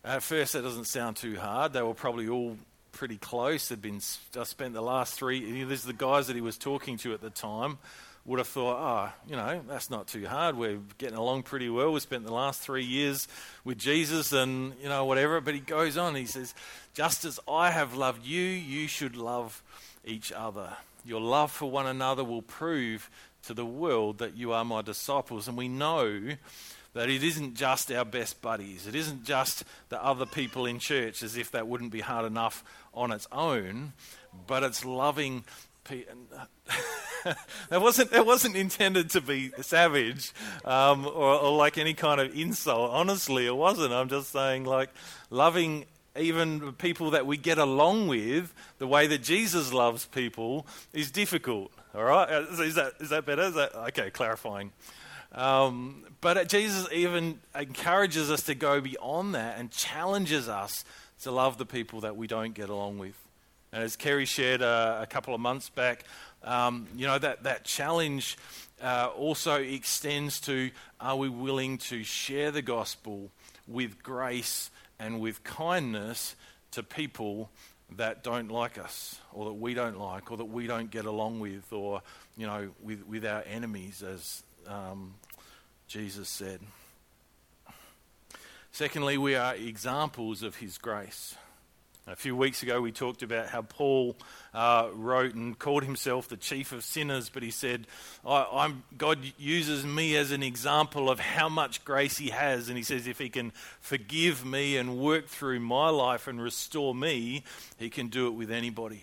At 0.04 0.22
first, 0.22 0.52
that 0.52 0.62
doesn't 0.62 0.86
sound 0.86 1.16
too 1.16 1.36
hard. 1.36 1.72
They 1.72 1.82
were 1.82 1.94
probably 1.94 2.28
all 2.28 2.58
pretty 2.92 3.16
close. 3.16 3.68
They'd 3.68 3.80
been 3.80 4.00
just 4.00 4.50
spent 4.50 4.74
the 4.74 4.82
last 4.82 5.14
three. 5.14 5.62
Are 5.62 5.66
the 5.66 5.92
guys 5.92 6.26
that 6.26 6.36
he 6.36 6.42
was 6.42 6.58
talking 6.58 6.98
to 6.98 7.14
at 7.14 7.20
the 7.20 7.30
time. 7.30 7.78
Would 8.26 8.38
have 8.38 8.48
thought, 8.48 8.78
oh, 8.78 9.12
you 9.28 9.36
know, 9.36 9.60
that's 9.68 9.90
not 9.90 10.06
too 10.06 10.26
hard. 10.26 10.56
We're 10.56 10.78
getting 10.96 11.18
along 11.18 11.42
pretty 11.42 11.68
well. 11.68 11.92
We 11.92 12.00
spent 12.00 12.24
the 12.24 12.32
last 12.32 12.62
three 12.62 12.84
years 12.84 13.28
with 13.64 13.76
Jesus, 13.76 14.32
and 14.32 14.72
you 14.82 14.88
know, 14.88 15.04
whatever. 15.04 15.42
But 15.42 15.52
he 15.52 15.60
goes 15.60 15.98
on. 15.98 16.14
He 16.14 16.24
says, 16.24 16.54
"Just 16.94 17.26
as 17.26 17.38
I 17.46 17.70
have 17.70 17.94
loved 17.94 18.24
you, 18.24 18.40
you 18.40 18.88
should 18.88 19.14
love 19.14 19.62
each 20.06 20.32
other. 20.32 20.76
Your 21.04 21.20
love 21.20 21.50
for 21.50 21.70
one 21.70 21.86
another 21.86 22.24
will 22.24 22.42
prove 22.42 23.10
to 23.46 23.54
the 23.54 23.66
world 23.66 24.18
that 24.18 24.36
you 24.36 24.52
are 24.52 24.64
my 24.64 24.82
disciples." 24.82 25.48
And 25.48 25.56
we 25.56 25.68
know 25.68 26.36
That 26.94 27.10
it 27.10 27.24
isn't 27.24 27.56
just 27.56 27.90
our 27.90 28.04
best 28.04 28.40
buddies, 28.40 28.86
it 28.86 28.94
isn't 28.94 29.24
just 29.24 29.64
the 29.88 30.00
other 30.00 30.26
people 30.26 30.64
in 30.64 30.78
church, 30.78 31.24
as 31.24 31.36
if 31.36 31.50
that 31.50 31.66
wouldn't 31.66 31.90
be 31.90 32.00
hard 32.00 32.24
enough 32.24 32.62
on 32.94 33.10
its 33.10 33.26
own, 33.32 33.94
but 34.46 34.62
it's 34.62 34.84
loving 34.84 35.42
that 37.68 37.80
wasn't 37.80 38.10
that 38.10 38.24
wasn't 38.24 38.56
intended 38.56 39.10
to 39.10 39.20
be 39.20 39.50
savage 39.60 40.32
um, 40.64 41.06
or, 41.06 41.34
or, 41.40 41.56
like 41.56 41.76
any 41.76 41.94
kind 41.94 42.20
of 42.20 42.34
insult. 42.34 42.90
Honestly, 42.90 43.46
it 43.46 43.56
wasn't. 43.56 43.92
I'm 43.92 44.08
just 44.08 44.30
saying 44.30 44.64
like 44.64 44.88
loving 45.30 45.84
even 46.16 46.72
people 46.74 47.10
that 47.10 47.26
we 47.26 47.36
get 47.36 47.58
along 47.58 48.08
with 48.08 48.54
the 48.78 48.86
way 48.86 49.06
that 49.06 49.22
Jesus 49.22 49.72
loves 49.72 50.06
people 50.06 50.66
is 50.92 51.10
difficult. 51.10 51.72
All 51.94 52.04
right, 52.04 52.28
uh, 52.30 52.62
is 52.62 52.74
that 52.76 52.94
is 53.00 53.10
that 53.10 53.26
better? 53.26 53.42
Is 53.42 53.54
that 53.54 53.74
okay? 53.88 54.10
Clarifying. 54.10 54.72
Um, 55.32 56.04
but 56.20 56.48
Jesus 56.48 56.86
even 56.92 57.40
encourages 57.54 58.30
us 58.30 58.44
to 58.44 58.54
go 58.54 58.80
beyond 58.80 59.34
that 59.34 59.58
and 59.58 59.70
challenges 59.70 60.48
us 60.48 60.84
to 61.22 61.32
love 61.32 61.58
the 61.58 61.66
people 61.66 62.00
that 62.00 62.16
we 62.16 62.26
don't 62.26 62.54
get 62.54 62.68
along 62.68 62.98
with. 62.98 63.16
And 63.72 63.82
as 63.82 63.96
Kerry 63.96 64.24
shared 64.24 64.62
uh, 64.62 65.00
a 65.02 65.06
couple 65.06 65.34
of 65.34 65.40
months 65.40 65.68
back, 65.68 66.04
um, 66.44 66.86
you 66.94 67.06
know, 67.06 67.18
that, 67.18 67.42
that 67.42 67.64
challenge 67.64 68.38
uh, 68.80 69.08
also 69.16 69.60
extends 69.60 70.40
to 70.42 70.70
are 71.00 71.16
we 71.16 71.28
willing 71.28 71.78
to 71.78 72.04
share 72.04 72.52
the 72.52 72.62
gospel 72.62 73.30
with 73.66 74.02
grace 74.02 74.70
and 74.98 75.20
with 75.20 75.44
kindness 75.44 76.36
to 76.72 76.82
people 76.82 77.50
that 77.96 78.24
don't 78.24 78.50
like 78.50 78.78
us 78.78 79.20
or 79.32 79.46
that 79.46 79.54
we 79.54 79.74
don't 79.74 79.98
like 79.98 80.30
or 80.30 80.36
that 80.36 80.46
we 80.46 80.66
don't 80.66 80.90
get 80.90 81.04
along 81.04 81.40
with 81.40 81.72
or, 81.72 82.02
you 82.36 82.46
know, 82.46 82.70
with, 82.82 83.06
with 83.06 83.24
our 83.24 83.42
enemies, 83.46 84.02
as 84.02 84.42
um, 84.66 85.14
Jesus 85.86 86.28
said. 86.28 86.60
Secondly, 88.72 89.18
we 89.18 89.36
are 89.36 89.54
examples 89.54 90.42
of 90.42 90.56
his 90.56 90.78
grace. 90.78 91.36
A 92.06 92.16
few 92.16 92.36
weeks 92.36 92.62
ago, 92.62 92.82
we 92.82 92.92
talked 92.92 93.22
about 93.22 93.46
how 93.46 93.62
Paul 93.62 94.14
uh, 94.52 94.90
wrote 94.92 95.34
and 95.34 95.58
called 95.58 95.84
himself 95.84 96.28
the 96.28 96.36
chief 96.36 96.72
of 96.72 96.84
sinners, 96.84 97.30
but 97.30 97.42
he 97.42 97.50
said, 97.50 97.86
God 98.22 99.18
uses 99.38 99.86
me 99.86 100.14
as 100.14 100.30
an 100.30 100.42
example 100.42 101.08
of 101.08 101.18
how 101.18 101.48
much 101.48 101.82
grace 101.82 102.18
he 102.18 102.28
has. 102.28 102.68
And 102.68 102.76
he 102.76 102.82
says, 102.84 103.06
if 103.06 103.18
he 103.18 103.30
can 103.30 103.52
forgive 103.80 104.44
me 104.44 104.76
and 104.76 104.98
work 104.98 105.28
through 105.28 105.60
my 105.60 105.88
life 105.88 106.28
and 106.28 106.42
restore 106.42 106.94
me, 106.94 107.42
he 107.78 107.88
can 107.88 108.08
do 108.08 108.26
it 108.26 108.32
with 108.32 108.50
anybody. 108.50 109.02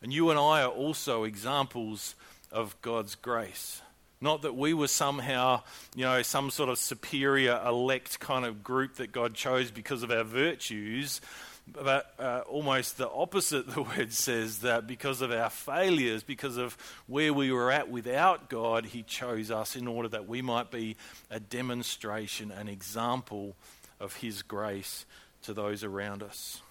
And 0.00 0.10
you 0.10 0.30
and 0.30 0.38
I 0.38 0.62
are 0.62 0.70
also 0.70 1.24
examples 1.24 2.14
of 2.50 2.80
God's 2.80 3.14
grace. 3.14 3.82
Not 4.22 4.40
that 4.40 4.56
we 4.56 4.72
were 4.72 4.88
somehow, 4.88 5.64
you 5.94 6.04
know, 6.04 6.22
some 6.22 6.50
sort 6.50 6.70
of 6.70 6.78
superior 6.78 7.60
elect 7.66 8.20
kind 8.20 8.46
of 8.46 8.64
group 8.64 8.94
that 8.94 9.12
God 9.12 9.34
chose 9.34 9.70
because 9.70 10.02
of 10.02 10.10
our 10.10 10.24
virtues, 10.24 11.20
but 11.66 12.14
uh, 12.18 12.42
almost 12.48 12.96
the 12.96 13.10
opposite, 13.10 13.68
the 13.68 13.82
word 13.98 14.12
says 14.12 14.58
that 14.58 14.86
because 14.86 15.20
of 15.20 15.32
our 15.32 15.50
failures, 15.50 16.22
because 16.22 16.56
of 16.56 16.76
where 17.06 17.32
we 17.32 17.50
were 17.50 17.70
at 17.70 17.90
without 17.90 18.48
God, 18.48 18.86
He 18.86 19.02
chose 19.02 19.50
us 19.50 19.74
in 19.74 19.88
order 19.88 20.08
that 20.08 20.28
we 20.28 20.42
might 20.42 20.70
be 20.70 20.96
a 21.30 21.40
demonstration, 21.40 22.50
an 22.52 22.68
example 22.68 23.56
of 23.98 24.16
His 24.16 24.42
grace 24.42 25.06
to 25.42 25.54
those 25.54 25.82
around 25.82 26.22
us. 26.22 26.62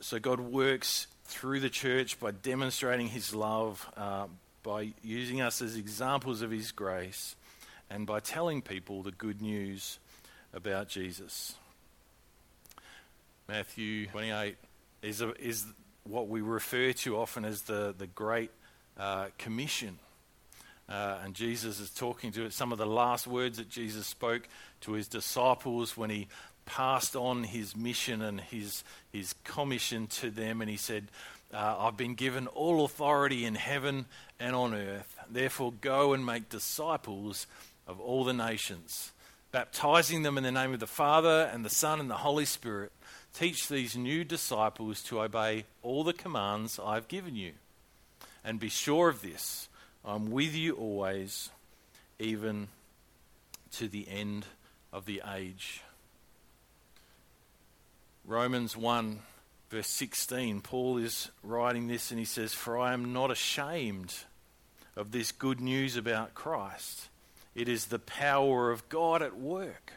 So 0.00 0.18
God 0.18 0.40
works 0.40 1.06
through 1.24 1.60
the 1.60 1.70
church 1.70 2.18
by 2.20 2.30
demonstrating 2.30 3.08
His 3.08 3.34
love, 3.34 3.88
uh, 3.96 4.26
by 4.62 4.92
using 5.02 5.40
us 5.40 5.62
as 5.62 5.76
examples 5.76 6.42
of 6.42 6.50
His 6.50 6.72
grace, 6.72 7.36
and 7.88 8.06
by 8.06 8.18
telling 8.18 8.60
people 8.60 9.02
the 9.02 9.12
good 9.12 9.40
news 9.40 9.98
about 10.56 10.88
Jesus. 10.88 11.54
Matthew 13.46 14.06
28 14.06 14.56
is, 15.02 15.20
a, 15.20 15.32
is 15.40 15.66
what 16.04 16.28
we 16.28 16.40
refer 16.40 16.92
to 16.92 17.18
often 17.18 17.44
as 17.44 17.62
the, 17.62 17.94
the 17.96 18.06
Great 18.06 18.50
uh, 18.98 19.26
Commission. 19.38 19.98
Uh, 20.88 21.18
and 21.22 21.34
Jesus 21.34 21.78
is 21.78 21.90
talking 21.90 22.32
to 22.32 22.46
it. 22.46 22.52
some 22.52 22.72
of 22.72 22.78
the 22.78 22.86
last 22.86 23.26
words 23.26 23.58
that 23.58 23.68
Jesus 23.68 24.06
spoke 24.06 24.48
to 24.80 24.92
his 24.92 25.08
disciples 25.08 25.96
when 25.96 26.10
he 26.10 26.26
passed 26.64 27.14
on 27.14 27.44
his 27.44 27.76
mission 27.76 28.22
and 28.22 28.40
his, 28.40 28.82
his 29.12 29.34
commission 29.44 30.06
to 30.06 30.30
them. 30.30 30.62
And 30.62 30.70
he 30.70 30.78
said, 30.78 31.08
uh, 31.52 31.76
I've 31.78 31.96
been 31.96 32.14
given 32.14 32.46
all 32.48 32.84
authority 32.84 33.44
in 33.44 33.54
heaven 33.54 34.06
and 34.40 34.56
on 34.56 34.74
earth. 34.74 35.16
Therefore, 35.30 35.72
go 35.80 36.14
and 36.14 36.24
make 36.24 36.48
disciples 36.48 37.46
of 37.86 38.00
all 38.00 38.24
the 38.24 38.32
nations 38.32 39.12
baptizing 39.56 40.20
them 40.20 40.36
in 40.36 40.44
the 40.44 40.52
name 40.52 40.74
of 40.74 40.80
the 40.80 40.86
Father 40.86 41.48
and 41.50 41.64
the 41.64 41.70
Son 41.70 41.98
and 41.98 42.10
the 42.10 42.14
Holy 42.16 42.44
Spirit. 42.44 42.92
Teach 43.32 43.68
these 43.68 43.96
new 43.96 44.22
disciples 44.22 45.02
to 45.04 45.22
obey 45.22 45.64
all 45.82 46.04
the 46.04 46.12
commands 46.12 46.78
I've 46.78 47.08
given 47.08 47.36
you. 47.36 47.52
And 48.44 48.60
be 48.60 48.68
sure 48.68 49.08
of 49.08 49.22
this 49.22 49.70
I'm 50.04 50.30
with 50.30 50.54
you 50.54 50.74
always, 50.74 51.48
even 52.18 52.68
to 53.76 53.88
the 53.88 54.06
end 54.10 54.44
of 54.92 55.06
the 55.06 55.22
age. 55.34 55.80
Romans 58.26 58.76
1, 58.76 59.20
verse 59.70 59.88
16, 59.88 60.60
Paul 60.60 60.98
is 60.98 61.30
writing 61.42 61.88
this 61.88 62.10
and 62.10 62.20
he 62.20 62.26
says, 62.26 62.52
For 62.52 62.76
I 62.76 62.92
am 62.92 63.14
not 63.14 63.30
ashamed 63.30 64.16
of 64.94 65.12
this 65.12 65.32
good 65.32 65.62
news 65.62 65.96
about 65.96 66.34
Christ 66.34 67.08
it 67.56 67.68
is 67.68 67.86
the 67.86 67.98
power 67.98 68.70
of 68.70 68.86
God 68.90 69.22
at 69.22 69.36
work. 69.36 69.94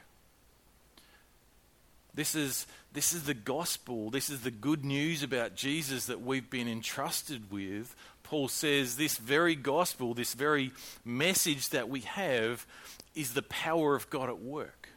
This 2.15 2.33
is, 2.33 2.65
this 2.93 3.13
is 3.13 3.23
the 3.23 3.33
gospel. 3.33 4.09
This 4.09 4.29
is 4.29 4.41
the 4.41 4.51
good 4.51 4.85
news 4.85 5.23
about 5.23 5.55
Jesus 5.55 6.05
that 6.05 6.21
we've 6.21 6.49
been 6.49 6.69
entrusted 6.69 7.51
with. 7.51 7.95
Paul 8.23 8.47
says 8.47 8.95
this 8.95 9.17
very 9.17 9.55
gospel, 9.55 10.13
this 10.13 10.33
very 10.33 10.71
message 11.03 11.69
that 11.69 11.89
we 11.89 12.01
have, 12.01 12.65
is 13.13 13.33
the 13.33 13.41
power 13.43 13.93
of 13.93 14.09
God 14.09 14.29
at 14.29 14.41
work. 14.41 14.89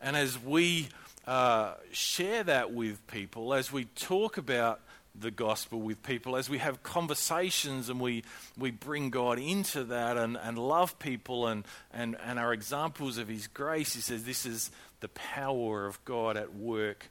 And 0.00 0.16
as 0.16 0.40
we 0.40 0.88
uh, 1.26 1.74
share 1.90 2.44
that 2.44 2.72
with 2.72 3.04
people, 3.08 3.54
as 3.54 3.72
we 3.72 3.86
talk 3.86 4.36
about 4.36 4.80
the 5.20 5.30
gospel 5.30 5.80
with 5.80 6.02
people, 6.02 6.36
as 6.36 6.48
we 6.48 6.58
have 6.58 6.82
conversations 6.82 7.88
and 7.88 8.00
we, 8.00 8.24
we 8.56 8.70
bring 8.70 9.10
God 9.10 9.38
into 9.38 9.84
that 9.84 10.16
and, 10.16 10.36
and 10.36 10.58
love 10.58 10.98
people 10.98 11.46
and, 11.46 11.64
and, 11.92 12.16
and 12.24 12.38
are 12.38 12.52
examples 12.52 13.18
of 13.18 13.28
His 13.28 13.46
grace, 13.46 13.94
He 13.94 14.00
says 14.00 14.24
this 14.24 14.46
is 14.46 14.70
the 15.00 15.08
power 15.08 15.86
of 15.86 16.04
God 16.04 16.36
at 16.36 16.54
work, 16.54 17.06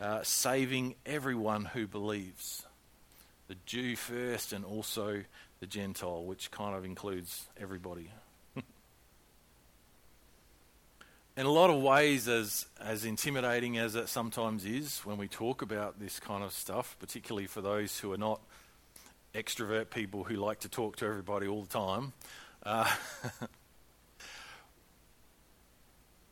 uh, 0.00 0.22
saving 0.22 0.94
everyone 1.06 1.64
who 1.64 1.86
believes. 1.86 2.64
The 3.48 3.56
Jew 3.66 3.96
first 3.96 4.52
and 4.52 4.64
also 4.64 5.22
the 5.60 5.66
Gentile, 5.66 6.24
which 6.24 6.50
kind 6.50 6.76
of 6.76 6.84
includes 6.84 7.46
everybody. 7.60 8.10
In 11.38 11.46
a 11.46 11.50
lot 11.52 11.70
of 11.70 11.80
ways, 11.80 12.26
as, 12.26 12.66
as 12.80 13.04
intimidating 13.04 13.78
as 13.78 13.94
it 13.94 14.08
sometimes 14.08 14.64
is 14.64 14.98
when 15.04 15.16
we 15.16 15.28
talk 15.28 15.62
about 15.62 16.00
this 16.00 16.18
kind 16.18 16.42
of 16.42 16.52
stuff, 16.52 16.96
particularly 16.98 17.46
for 17.46 17.60
those 17.60 18.00
who 18.00 18.12
are 18.12 18.18
not 18.18 18.40
extrovert 19.36 19.88
people 19.90 20.24
who 20.24 20.34
like 20.34 20.58
to 20.58 20.68
talk 20.68 20.96
to 20.96 21.06
everybody 21.06 21.46
all 21.46 21.62
the 21.62 21.68
time, 21.68 22.12
uh, 22.64 22.92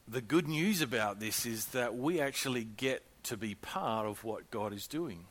the 0.09 0.21
good 0.21 0.49
news 0.49 0.81
about 0.81 1.21
this 1.21 1.47
is 1.47 1.67
that 1.67 1.97
we 1.97 2.21
actually 2.21 2.65
get 2.65 3.05
to 3.23 3.37
be 3.37 3.55
part 3.55 4.09
of 4.09 4.25
what 4.25 4.51
God 4.51 4.73
is 4.73 4.89
doing. 4.89 5.27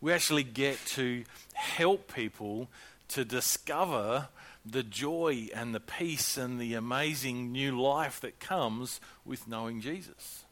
We 0.00 0.12
actually 0.12 0.42
get 0.42 0.84
to 0.86 1.22
help 1.54 2.12
people 2.12 2.68
to 3.10 3.24
discover 3.24 4.26
the 4.64 4.82
joy 4.82 5.48
and 5.54 5.74
the 5.74 5.80
peace 5.80 6.36
and 6.36 6.60
the 6.60 6.74
amazing 6.74 7.52
new 7.52 7.80
life 7.80 8.20
that 8.20 8.38
comes 8.38 9.00
with 9.24 9.48
knowing 9.48 9.80
Jesus. 9.80 10.44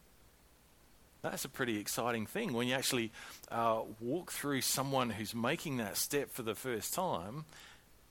That's 1.23 1.45
a 1.45 1.49
pretty 1.49 1.79
exciting 1.79 2.27
thing 2.27 2.53
when 2.53 2.67
you 2.67 2.75
actually 2.75 3.13
uh, 3.51 3.83
walk 4.01 4.33
through 4.33 4.63
someone 4.63 5.11
who's 5.11 5.35
making 5.35 5.77
that 5.77 5.97
step 5.97 6.33
for 6.33 6.43
the 6.43 6.55
first 6.55 6.95
time. 6.95 7.45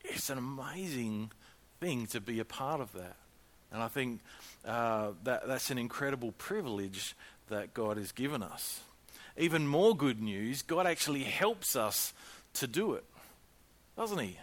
It's 0.03 0.29
an 0.29 0.37
amazing 0.37 1.31
thing 1.79 2.05
to 2.07 2.21
be 2.21 2.39
a 2.39 2.45
part 2.45 2.81
of 2.81 2.93
that. 2.93 3.15
And 3.71 3.81
I 3.81 3.87
think 3.87 4.21
uh, 4.65 5.11
that 5.23 5.47
that's 5.47 5.71
an 5.71 5.77
incredible 5.77 6.31
privilege 6.33 7.15
that 7.49 7.73
God 7.73 7.97
has 7.97 8.11
given 8.11 8.43
us. 8.43 8.81
Even 9.37 9.67
more 9.67 9.95
good 9.95 10.21
news, 10.21 10.61
God 10.61 10.85
actually 10.85 11.23
helps 11.23 11.75
us 11.75 12.13
to 12.55 12.67
do 12.67 12.93
it, 12.93 13.05
doesn't 13.97 14.19
He? 14.19 14.37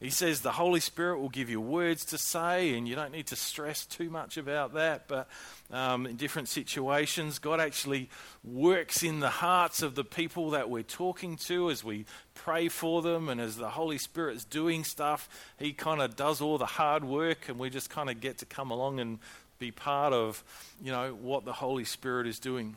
He 0.00 0.10
says 0.10 0.42
the 0.42 0.52
Holy 0.52 0.78
Spirit 0.78 1.18
will 1.18 1.28
give 1.28 1.50
you 1.50 1.60
words 1.60 2.04
to 2.06 2.18
say, 2.18 2.74
and 2.74 2.86
you 2.86 2.94
don't 2.94 3.10
need 3.10 3.26
to 3.28 3.36
stress 3.36 3.84
too 3.84 4.10
much 4.10 4.36
about 4.36 4.74
that. 4.74 5.08
But 5.08 5.28
um, 5.72 6.06
in 6.06 6.14
different 6.14 6.48
situations, 6.48 7.40
God 7.40 7.58
actually 7.58 8.08
works 8.44 9.02
in 9.02 9.18
the 9.18 9.28
hearts 9.28 9.82
of 9.82 9.96
the 9.96 10.04
people 10.04 10.50
that 10.50 10.70
we're 10.70 10.84
talking 10.84 11.36
to 11.38 11.68
as 11.70 11.82
we 11.82 12.04
pray 12.34 12.68
for 12.68 13.02
them, 13.02 13.28
and 13.28 13.40
as 13.40 13.56
the 13.56 13.70
Holy 13.70 13.98
Spirit's 13.98 14.44
doing 14.44 14.84
stuff, 14.84 15.28
He 15.58 15.72
kind 15.72 16.00
of 16.00 16.14
does 16.14 16.40
all 16.40 16.58
the 16.58 16.66
hard 16.66 17.02
work, 17.02 17.48
and 17.48 17.58
we 17.58 17.68
just 17.68 17.90
kind 17.90 18.08
of 18.08 18.20
get 18.20 18.38
to 18.38 18.46
come 18.46 18.70
along 18.70 19.00
and 19.00 19.18
be 19.58 19.72
part 19.72 20.12
of, 20.12 20.44
you 20.80 20.92
know, 20.92 21.10
what 21.20 21.44
the 21.44 21.52
Holy 21.52 21.84
Spirit 21.84 22.28
is 22.28 22.38
doing. 22.38 22.76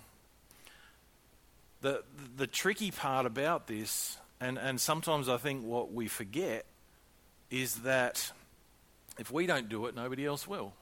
The, 1.81 2.01
the 2.35 2.47
tricky 2.47 2.89
part 2.89 3.27
about 3.27 3.67
this, 3.67 4.17
and, 4.39 4.57
and 4.57 4.81
sometimes 4.81 5.29
I 5.29 5.37
think 5.37 5.63
what 5.63 5.93
we 5.93 6.07
forget, 6.07 6.65
is 7.51 7.75
that 7.77 8.31
if 9.19 9.29
we 9.29 9.45
don't 9.45 9.69
do 9.69 9.85
it, 9.85 9.95
nobody 9.95 10.25
else 10.25 10.47
will. 10.47 10.73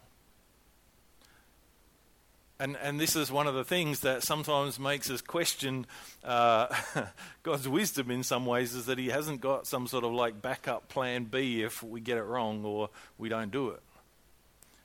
And, 2.62 2.78
and 2.84 3.00
this 3.00 3.16
is 3.16 3.32
one 3.32 3.48
of 3.48 3.56
the 3.56 3.64
things 3.64 4.02
that 4.02 4.22
sometimes 4.22 4.80
makes 4.80 5.10
us 5.10 5.22
question 5.22 5.86
uh, 6.26 6.68
God's 7.44 7.68
wisdom 7.68 8.12
in 8.12 8.22
some 8.22 8.46
ways 8.46 8.74
is 8.74 8.86
that 8.88 8.98
He 8.98 9.08
hasn't 9.08 9.40
got 9.40 9.66
some 9.66 9.88
sort 9.88 10.04
of 10.04 10.12
like 10.12 10.42
backup 10.42 10.90
plan 10.90 11.24
B 11.24 11.64
if 11.64 11.82
we 11.82 12.02
get 12.02 12.18
it 12.18 12.24
wrong 12.24 12.66
or 12.66 12.90
we 13.18 13.30
don't 13.30 13.52
do 13.52 13.70
it. 13.70 13.82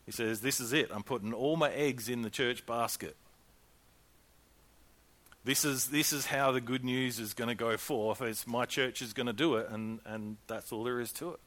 He 0.06 0.12
says, 0.12 0.40
This 0.40 0.60
is 0.60 0.72
it. 0.72 0.90
I'm 0.92 1.02
putting 1.02 1.32
all 1.32 1.56
my 1.56 1.70
eggs 1.72 2.08
in 2.08 2.22
the 2.22 2.30
church 2.30 2.64
basket. 2.64 3.16
This 5.44 5.64
is, 5.64 5.88
this 5.88 6.12
is 6.12 6.26
how 6.26 6.52
the 6.52 6.60
good 6.60 6.84
news 6.84 7.18
is 7.18 7.34
going 7.34 7.48
to 7.48 7.54
go 7.54 7.76
forth. 7.76 8.22
It's 8.22 8.46
my 8.46 8.64
church 8.64 9.02
is 9.02 9.12
going 9.12 9.26
to 9.26 9.34
do 9.34 9.56
it, 9.56 9.68
and, 9.68 9.98
and 10.06 10.38
that's 10.46 10.72
all 10.72 10.84
there 10.84 11.00
is 11.00 11.12
to 11.14 11.32
it. 11.32 11.40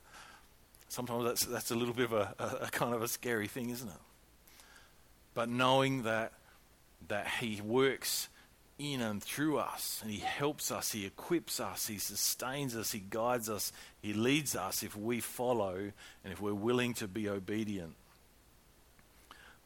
Sometimes 0.90 1.26
that's, 1.26 1.46
that's 1.46 1.72
a 1.72 1.76
little 1.76 1.94
bit 1.94 2.06
of 2.06 2.14
a, 2.14 2.36
a, 2.40 2.66
a 2.66 2.70
kind 2.72 2.94
of 2.94 3.02
a 3.02 3.08
scary 3.08 3.48
thing, 3.48 3.70
isn't 3.70 3.88
it? 3.88 4.02
But 5.34 5.50
knowing 5.50 6.04
that, 6.04 6.34
that 7.08 7.28
He 7.40 7.62
works 7.62 8.30
in 8.80 9.02
and 9.02 9.22
through 9.22 9.58
us, 9.58 10.00
and 10.02 10.12
He 10.12 10.20
helps 10.20 10.72
us, 10.72 10.92
He 10.92 11.06
equips 11.06 11.60
us, 11.60 11.88
He 11.88 11.98
sustains 11.98 12.76
us, 12.76 12.92
He 12.92 13.00
guides 13.00 13.50
us, 13.50 13.72
He 14.02 14.14
leads 14.14 14.56
us 14.56 14.82
if 14.84 14.96
we 14.96 15.20
follow 15.20 15.92
and 16.24 16.34
if 16.34 16.42
we're 16.42 16.54
willing 16.54 16.94
to 16.96 17.08
be 17.08 17.28
obedient, 17.28 17.96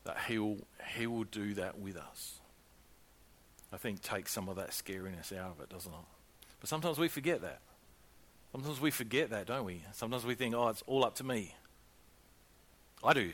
that 0.03 0.17
He 0.27 0.39
will, 0.39 0.57
he 0.95 1.07
will 1.07 1.25
do 1.25 1.53
that 1.53 1.77
with 1.77 1.97
us. 1.97 2.39
I 3.71 3.77
think 3.77 4.01
takes 4.01 4.31
some 4.31 4.49
of 4.49 4.57
that 4.57 4.71
scariness 4.71 5.31
out 5.35 5.51
of 5.51 5.61
it, 5.61 5.69
doesn't 5.69 5.91
it? 5.91 5.97
But 6.59 6.69
sometimes 6.69 6.97
we 6.97 7.07
forget 7.07 7.41
that. 7.41 7.61
Sometimes 8.51 8.81
we 8.81 8.91
forget 8.91 9.29
that, 9.29 9.47
don't 9.47 9.65
we? 9.65 9.81
Sometimes 9.93 10.25
we 10.25 10.35
think, 10.35 10.53
oh, 10.55 10.67
it's 10.67 10.83
all 10.85 11.05
up 11.05 11.15
to 11.15 11.23
me. 11.23 11.55
I 13.03 13.13
do. 13.13 13.31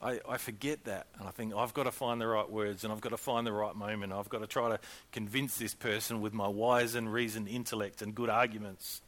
I, 0.00 0.20
I 0.28 0.38
forget 0.38 0.84
that. 0.84 1.06
And 1.18 1.28
I 1.28 1.30
think 1.30 1.54
I've 1.54 1.74
got 1.74 1.84
to 1.84 1.92
find 1.92 2.20
the 2.20 2.26
right 2.26 2.50
words 2.50 2.82
and 2.82 2.92
I've 2.92 3.02
got 3.02 3.10
to 3.10 3.18
find 3.18 3.46
the 3.46 3.52
right 3.52 3.74
moment. 3.74 4.12
I've 4.12 4.28
got 4.30 4.40
to 4.40 4.46
try 4.46 4.70
to 4.70 4.80
convince 5.12 5.58
this 5.58 5.74
person 5.74 6.22
with 6.22 6.32
my 6.32 6.48
wise 6.48 6.94
and 6.94 7.12
reasoned 7.12 7.48
intellect 7.48 8.00
and 8.00 8.14
good 8.14 8.30
arguments. 8.30 9.02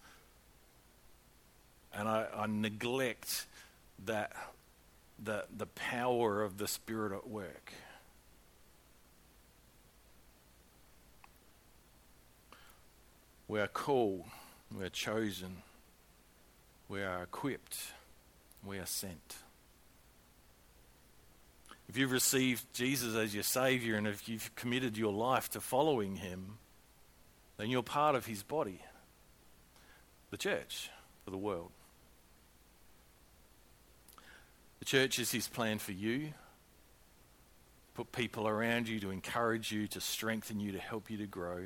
And 1.95 2.07
I, 2.07 2.27
I 2.35 2.47
neglect 2.47 3.47
that 4.05 4.33
the, 5.23 5.47
the 5.57 5.67
power 5.67 6.43
of 6.43 6.59
the 6.59 6.69
Spirit 6.69 7.13
at 7.13 7.27
work. 7.27 7.73
We 13.49 13.61
are 13.61 13.67
called 13.67 14.25
we 14.25 14.48
are 14.85 14.88
chosen. 14.90 15.62
We 16.88 17.02
are 17.02 17.22
equipped. 17.22 17.78
We 18.64 18.78
are 18.78 18.87
sent. 18.87 19.37
If 21.88 21.96
you've 21.96 22.12
received 22.12 22.72
Jesus 22.74 23.14
as 23.14 23.35
your 23.35 23.42
Savior 23.42 23.96
and 23.96 24.07
if 24.07 24.28
you've 24.28 24.54
committed 24.57 24.98
your 24.98 25.12
life 25.12 25.48
to 25.50 25.61
following 25.61 26.16
Him, 26.16 26.59
then 27.57 27.70
you're 27.70 27.83
part 27.83 28.14
of 28.14 28.26
His 28.26 28.42
body, 28.42 28.83
the 30.31 30.37
church 30.37 30.90
for 31.24 31.31
the 31.31 31.38
world. 31.38 31.70
The 34.81 34.85
church 34.85 35.18
is 35.18 35.33
His 35.33 35.48
plan 35.48 35.78
for 35.78 35.92
you. 35.92 36.35
Put 37.94 38.12
people 38.12 38.46
around 38.46 38.87
you 38.87 39.00
to 39.00 39.11
encourage 39.11 39.72
you, 39.72 39.88
to 39.88 40.00
strengthen 40.00 40.61
you, 40.61 40.72
to 40.72 40.78
help 40.78 41.11
you 41.11 41.16
to 41.16 41.26
grow. 41.26 41.64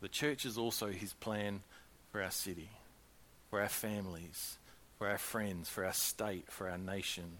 The 0.00 0.08
church 0.08 0.44
is 0.46 0.56
also 0.56 0.88
His 0.88 1.12
plan 1.12 1.60
for 2.10 2.22
our 2.22 2.30
city, 2.30 2.70
for 3.50 3.60
our 3.60 3.68
families, 3.68 4.58
for 4.98 5.08
our 5.08 5.18
friends, 5.18 5.68
for 5.68 5.84
our 5.84 5.92
state, 5.92 6.44
for 6.50 6.68
our 6.68 6.78
nation, 6.78 7.38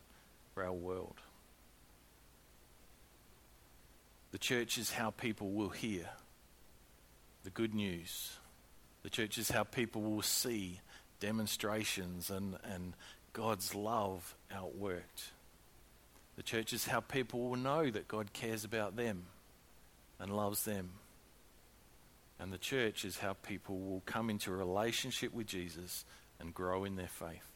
for 0.54 0.64
our 0.64 0.72
world. 0.72 1.16
The 4.32 4.38
church 4.38 4.78
is 4.78 4.92
how 4.92 5.10
people 5.10 5.50
will 5.50 5.70
hear 5.70 6.08
the 7.42 7.50
good 7.50 7.74
news. 7.74 8.36
The 9.02 9.10
church 9.10 9.38
is 9.38 9.50
how 9.50 9.64
people 9.64 10.02
will 10.02 10.22
see 10.22 10.80
demonstrations 11.18 12.30
and, 12.30 12.56
and 12.64 12.94
God's 13.32 13.74
love 13.74 14.34
outworked. 14.54 15.30
The 16.36 16.42
church 16.42 16.72
is 16.72 16.86
how 16.86 17.00
people 17.00 17.48
will 17.48 17.56
know 17.56 17.90
that 17.90 18.08
God 18.08 18.32
cares 18.32 18.64
about 18.64 18.96
them 18.96 19.24
and 20.18 20.34
loves 20.34 20.64
them. 20.64 20.90
And 22.40 22.52
the 22.52 22.58
church 22.58 23.04
is 23.04 23.18
how 23.18 23.34
people 23.34 23.78
will 23.78 24.02
come 24.06 24.30
into 24.30 24.50
a 24.50 24.56
relationship 24.56 25.34
with 25.34 25.46
Jesus 25.46 26.04
and 26.40 26.54
grow 26.54 26.84
in 26.84 26.96
their 26.96 27.06
faith. 27.06 27.46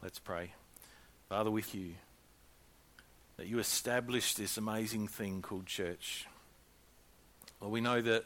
Let's 0.00 0.20
pray. 0.20 0.52
Father, 1.28 1.50
with 1.50 1.74
you, 1.74 1.94
that 3.36 3.48
you 3.48 3.58
establish 3.58 4.34
this 4.34 4.56
amazing 4.56 5.08
thing 5.08 5.42
called 5.42 5.66
church. 5.66 6.26
Well, 7.58 7.70
we 7.70 7.80
know 7.80 8.00
that 8.00 8.24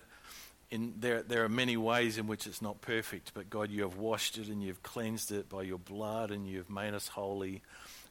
in, 0.70 0.94
there, 0.98 1.22
there 1.22 1.44
are 1.44 1.48
many 1.48 1.78
ways 1.78 2.18
in 2.18 2.26
which 2.26 2.46
it's 2.46 2.60
not 2.60 2.82
perfect, 2.82 3.32
but 3.32 3.48
God, 3.48 3.70
you 3.70 3.82
have 3.82 3.96
washed 3.96 4.36
it 4.36 4.48
and 4.48 4.62
you've 4.62 4.82
cleansed 4.82 5.32
it 5.32 5.48
by 5.48 5.62
your 5.62 5.78
blood 5.78 6.30
and 6.30 6.46
you 6.46 6.58
have 6.58 6.68
made 6.68 6.92
us 6.92 7.08
holy 7.08 7.62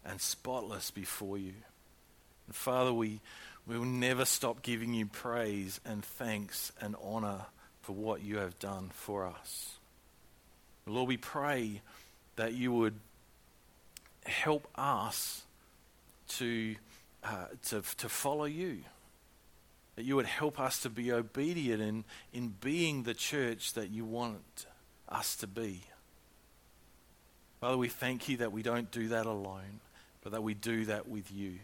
and 0.04 0.20
spotless 0.20 0.90
before 0.90 1.38
you. 1.38 1.54
And 2.48 2.56
Father, 2.56 2.92
we, 2.92 3.20
we 3.68 3.78
will 3.78 3.86
never 3.86 4.24
stop 4.24 4.62
giving 4.62 4.94
you 4.94 5.06
praise 5.06 5.82
and 5.86 6.04
thanks 6.04 6.72
and 6.80 6.96
honor 7.04 7.42
for 7.82 7.94
what 7.94 8.24
you 8.24 8.38
have 8.38 8.58
done 8.60 8.90
for 8.94 9.26
us. 9.26 9.76
Lord, 10.86 11.10
we 11.10 11.18
pray 11.18 11.82
that 12.38 12.54
you 12.54 12.72
would 12.72 12.98
help 14.26 14.68
us 14.76 15.44
to, 16.30 16.76
uh, 17.24 17.48
to, 17.66 17.82
to 17.98 18.08
follow 18.10 18.46
you. 18.46 18.80
That 19.98 20.06
you 20.06 20.16
would 20.16 20.28
help 20.28 20.60
us 20.60 20.82
to 20.84 20.90
be 20.90 21.12
obedient 21.12 21.82
in, 21.82 22.04
in 22.32 22.54
being 22.62 23.04
the 23.04 23.14
church 23.14 23.74
that 23.74 23.90
you 23.90 24.06
want 24.06 24.66
us 25.10 25.36
to 25.38 25.48
be. 25.48 25.82
Father, 27.60 27.78
we 27.78 27.90
thank 27.90 28.30
you 28.30 28.38
that 28.38 28.54
we 28.54 28.62
don't 28.62 28.92
do 28.92 29.10
that 29.10 29.26
alone, 29.26 29.82
but 30.22 30.32
that 30.32 30.44
we 30.44 30.54
do 30.54 30.86
that 30.86 31.10
with 31.10 31.32
you 31.32 31.60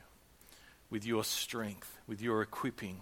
with 0.93 1.07
your 1.07 1.23
strength, 1.23 1.97
with 2.05 2.21
your 2.21 2.43
equipping. 2.43 3.01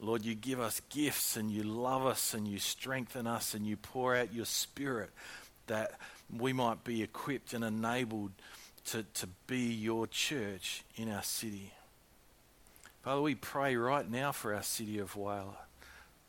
Lord, 0.00 0.24
you 0.24 0.34
give 0.34 0.58
us 0.58 0.82
gifts 0.90 1.36
and 1.36 1.48
you 1.48 1.62
love 1.62 2.04
us 2.04 2.34
and 2.34 2.48
you 2.48 2.58
strengthen 2.58 3.28
us 3.28 3.54
and 3.54 3.64
you 3.64 3.76
pour 3.76 4.16
out 4.16 4.34
your 4.34 4.44
spirit 4.44 5.10
that 5.68 5.92
we 6.36 6.52
might 6.52 6.82
be 6.82 7.00
equipped 7.00 7.52
and 7.52 7.62
enabled 7.62 8.32
to, 8.86 9.04
to 9.04 9.28
be 9.46 9.72
your 9.72 10.08
church 10.08 10.82
in 10.96 11.08
our 11.08 11.22
city. 11.22 11.72
Father, 13.04 13.20
we 13.20 13.36
pray 13.36 13.76
right 13.76 14.10
now 14.10 14.32
for 14.32 14.52
our 14.52 14.64
city 14.64 14.98
of 14.98 15.14
Whyalla. 15.14 15.58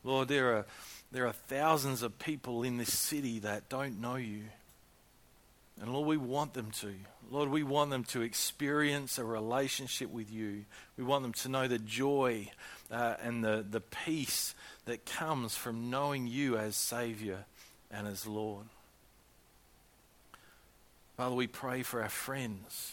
Lord, 0.04 0.28
there 0.28 0.58
are, 0.58 0.66
there 1.10 1.26
are 1.26 1.32
thousands 1.32 2.02
of 2.02 2.20
people 2.20 2.62
in 2.62 2.76
this 2.76 2.96
city 2.96 3.40
that 3.40 3.68
don't 3.68 4.00
know 4.00 4.14
you. 4.14 4.44
And 5.80 5.92
Lord, 5.92 6.06
we 6.06 6.16
want 6.16 6.54
them 6.54 6.70
to. 6.80 6.94
Lord, 7.30 7.48
we 7.48 7.62
want 7.62 7.90
them 7.90 8.04
to 8.04 8.20
experience 8.20 9.18
a 9.18 9.24
relationship 9.24 10.10
with 10.10 10.30
you. 10.30 10.66
We 10.98 11.04
want 11.04 11.22
them 11.22 11.32
to 11.32 11.48
know 11.48 11.66
the 11.66 11.78
joy 11.78 12.50
uh, 12.90 13.14
and 13.22 13.42
the, 13.42 13.64
the 13.68 13.80
peace 13.80 14.54
that 14.84 15.06
comes 15.06 15.56
from 15.56 15.88
knowing 15.88 16.26
you 16.26 16.58
as 16.58 16.76
Savior 16.76 17.46
and 17.90 18.06
as 18.06 18.26
Lord. 18.26 18.66
Father, 21.16 21.34
we 21.34 21.46
pray 21.46 21.82
for 21.82 22.02
our 22.02 22.08
friends. 22.08 22.92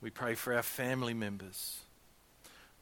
We 0.00 0.10
pray 0.10 0.34
for 0.34 0.54
our 0.54 0.62
family 0.62 1.14
members. 1.14 1.80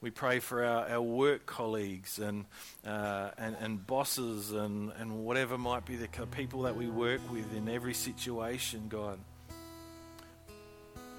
We 0.00 0.10
pray 0.10 0.40
for 0.40 0.64
our, 0.64 0.88
our 0.88 1.02
work 1.02 1.46
colleagues 1.46 2.18
and, 2.18 2.44
uh, 2.86 3.30
and, 3.38 3.56
and 3.60 3.86
bosses 3.86 4.52
and, 4.52 4.92
and 4.98 5.24
whatever 5.24 5.56
might 5.56 5.86
be 5.86 5.96
the 5.96 6.08
people 6.26 6.62
that 6.62 6.76
we 6.76 6.86
work 6.86 7.20
with 7.30 7.54
in 7.54 7.68
every 7.68 7.94
situation, 7.94 8.86
God. 8.88 9.18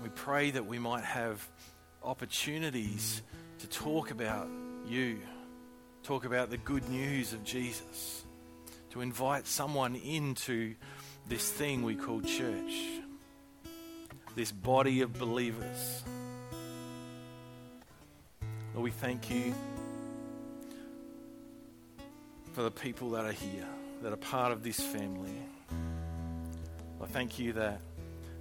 We 0.06 0.12
pray 0.12 0.52
that 0.52 0.68
we 0.68 0.78
might 0.78 1.04
have 1.04 1.50
opportunities 2.04 3.24
to 3.58 3.68
talk 3.68 4.12
about 4.12 4.48
you, 4.86 5.18
talk 6.04 6.26
about 6.26 6.52
the 6.52 6.58
good 6.60 6.88
news 6.90 7.34
of 7.34 7.44
Jesus, 7.44 8.24
to 8.92 9.02
invite 9.02 9.48
someone 9.48 9.96
into 9.96 10.76
this 11.28 11.52
thing 11.52 11.82
we 11.82 11.96
call 11.96 12.22
church, 12.22 13.02
this 14.36 14.52
body 14.52 15.02
of 15.02 15.12
believers. 15.14 16.04
Lord, 18.76 18.84
we 18.84 18.92
thank 18.92 19.32
you 19.32 19.56
for 22.54 22.62
the 22.62 22.70
people 22.70 23.10
that 23.10 23.26
are 23.26 23.32
here, 23.32 23.68
that 24.04 24.14
are 24.14 24.18
part 24.18 24.52
of 24.52 24.62
this 24.62 24.80
family. 24.80 25.34
I 27.02 27.08
thank 27.08 27.40
you 27.40 27.54
that 27.54 27.82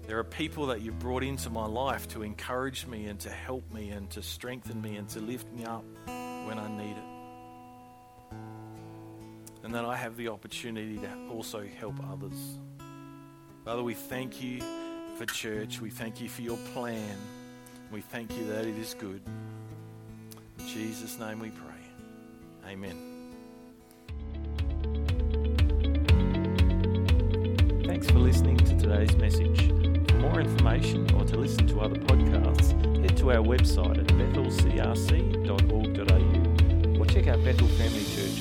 there 0.07 0.19
are 0.19 0.25
people 0.25 0.67
that 0.67 0.83
you've 0.83 0.99
brought 0.99 1.23
into 1.23 1.49
my 1.51 1.67
life 1.67 2.09
to 2.09 2.23
encourage 2.23 2.87
me 2.87 3.07
and 3.07 3.19
to 3.21 3.31
help 3.31 3.73
me 3.73 3.91
and 3.91 4.11
to 4.11 4.23
strengthen 4.23 4.81
me 4.83 4.97
and 4.97 5.09
to 5.11 5.21
lift 5.21 5.51
me 5.53 5.65
up 5.65 5.85
when 6.07 6.59
I 6.59 6.69
need 6.77 6.97
it. 6.97 8.37
And 9.63 9.75
that 9.75 9.87
I 9.87 9.97
have 9.97 10.17
the 10.17 10.29
opportunity 10.29 10.99
to 10.99 11.29
also 11.31 11.67
help 11.79 11.95
others. 12.13 12.59
Father, 13.65 13.83
we 13.83 13.95
thank 13.95 14.43
you 14.43 14.61
for 15.17 15.25
church. 15.25 15.81
We 15.81 15.89
thank 15.89 16.21
you 16.21 16.29
for 16.29 16.43
your 16.43 16.59
plan. 16.75 17.17
We 17.91 18.03
thank 18.03 18.37
you 18.37 18.45
that 18.49 18.67
it 18.67 18.77
is 18.77 18.95
good. 18.95 19.23
In 20.59 20.67
Jesus' 20.67 21.19
name 21.19 21.39
we 21.39 21.51
pray. 21.51 21.71
Amen. 22.69 23.11
Thanks 27.87 28.11
for 28.11 28.19
listening 28.19 28.59
to 28.59 28.79
today's 28.79 29.17
message. 29.17 29.84
For 30.25 30.31
more 30.31 30.41
information 30.41 31.07
or 31.17 31.25
to 31.27 31.37
listen 31.37 31.67
to 31.67 31.81
other 31.81 31.97
podcasts, 31.97 32.73
head 33.03 33.15
to 33.19 33.33
our 33.33 33.43
website 33.45 33.99
at 33.99 34.07
bethelcrc.org.au 34.07 36.99
or 36.99 37.07
check 37.07 37.27
out 37.27 37.45
Bethel 37.45 37.69
Family 37.69 38.05
Church. 38.05 38.34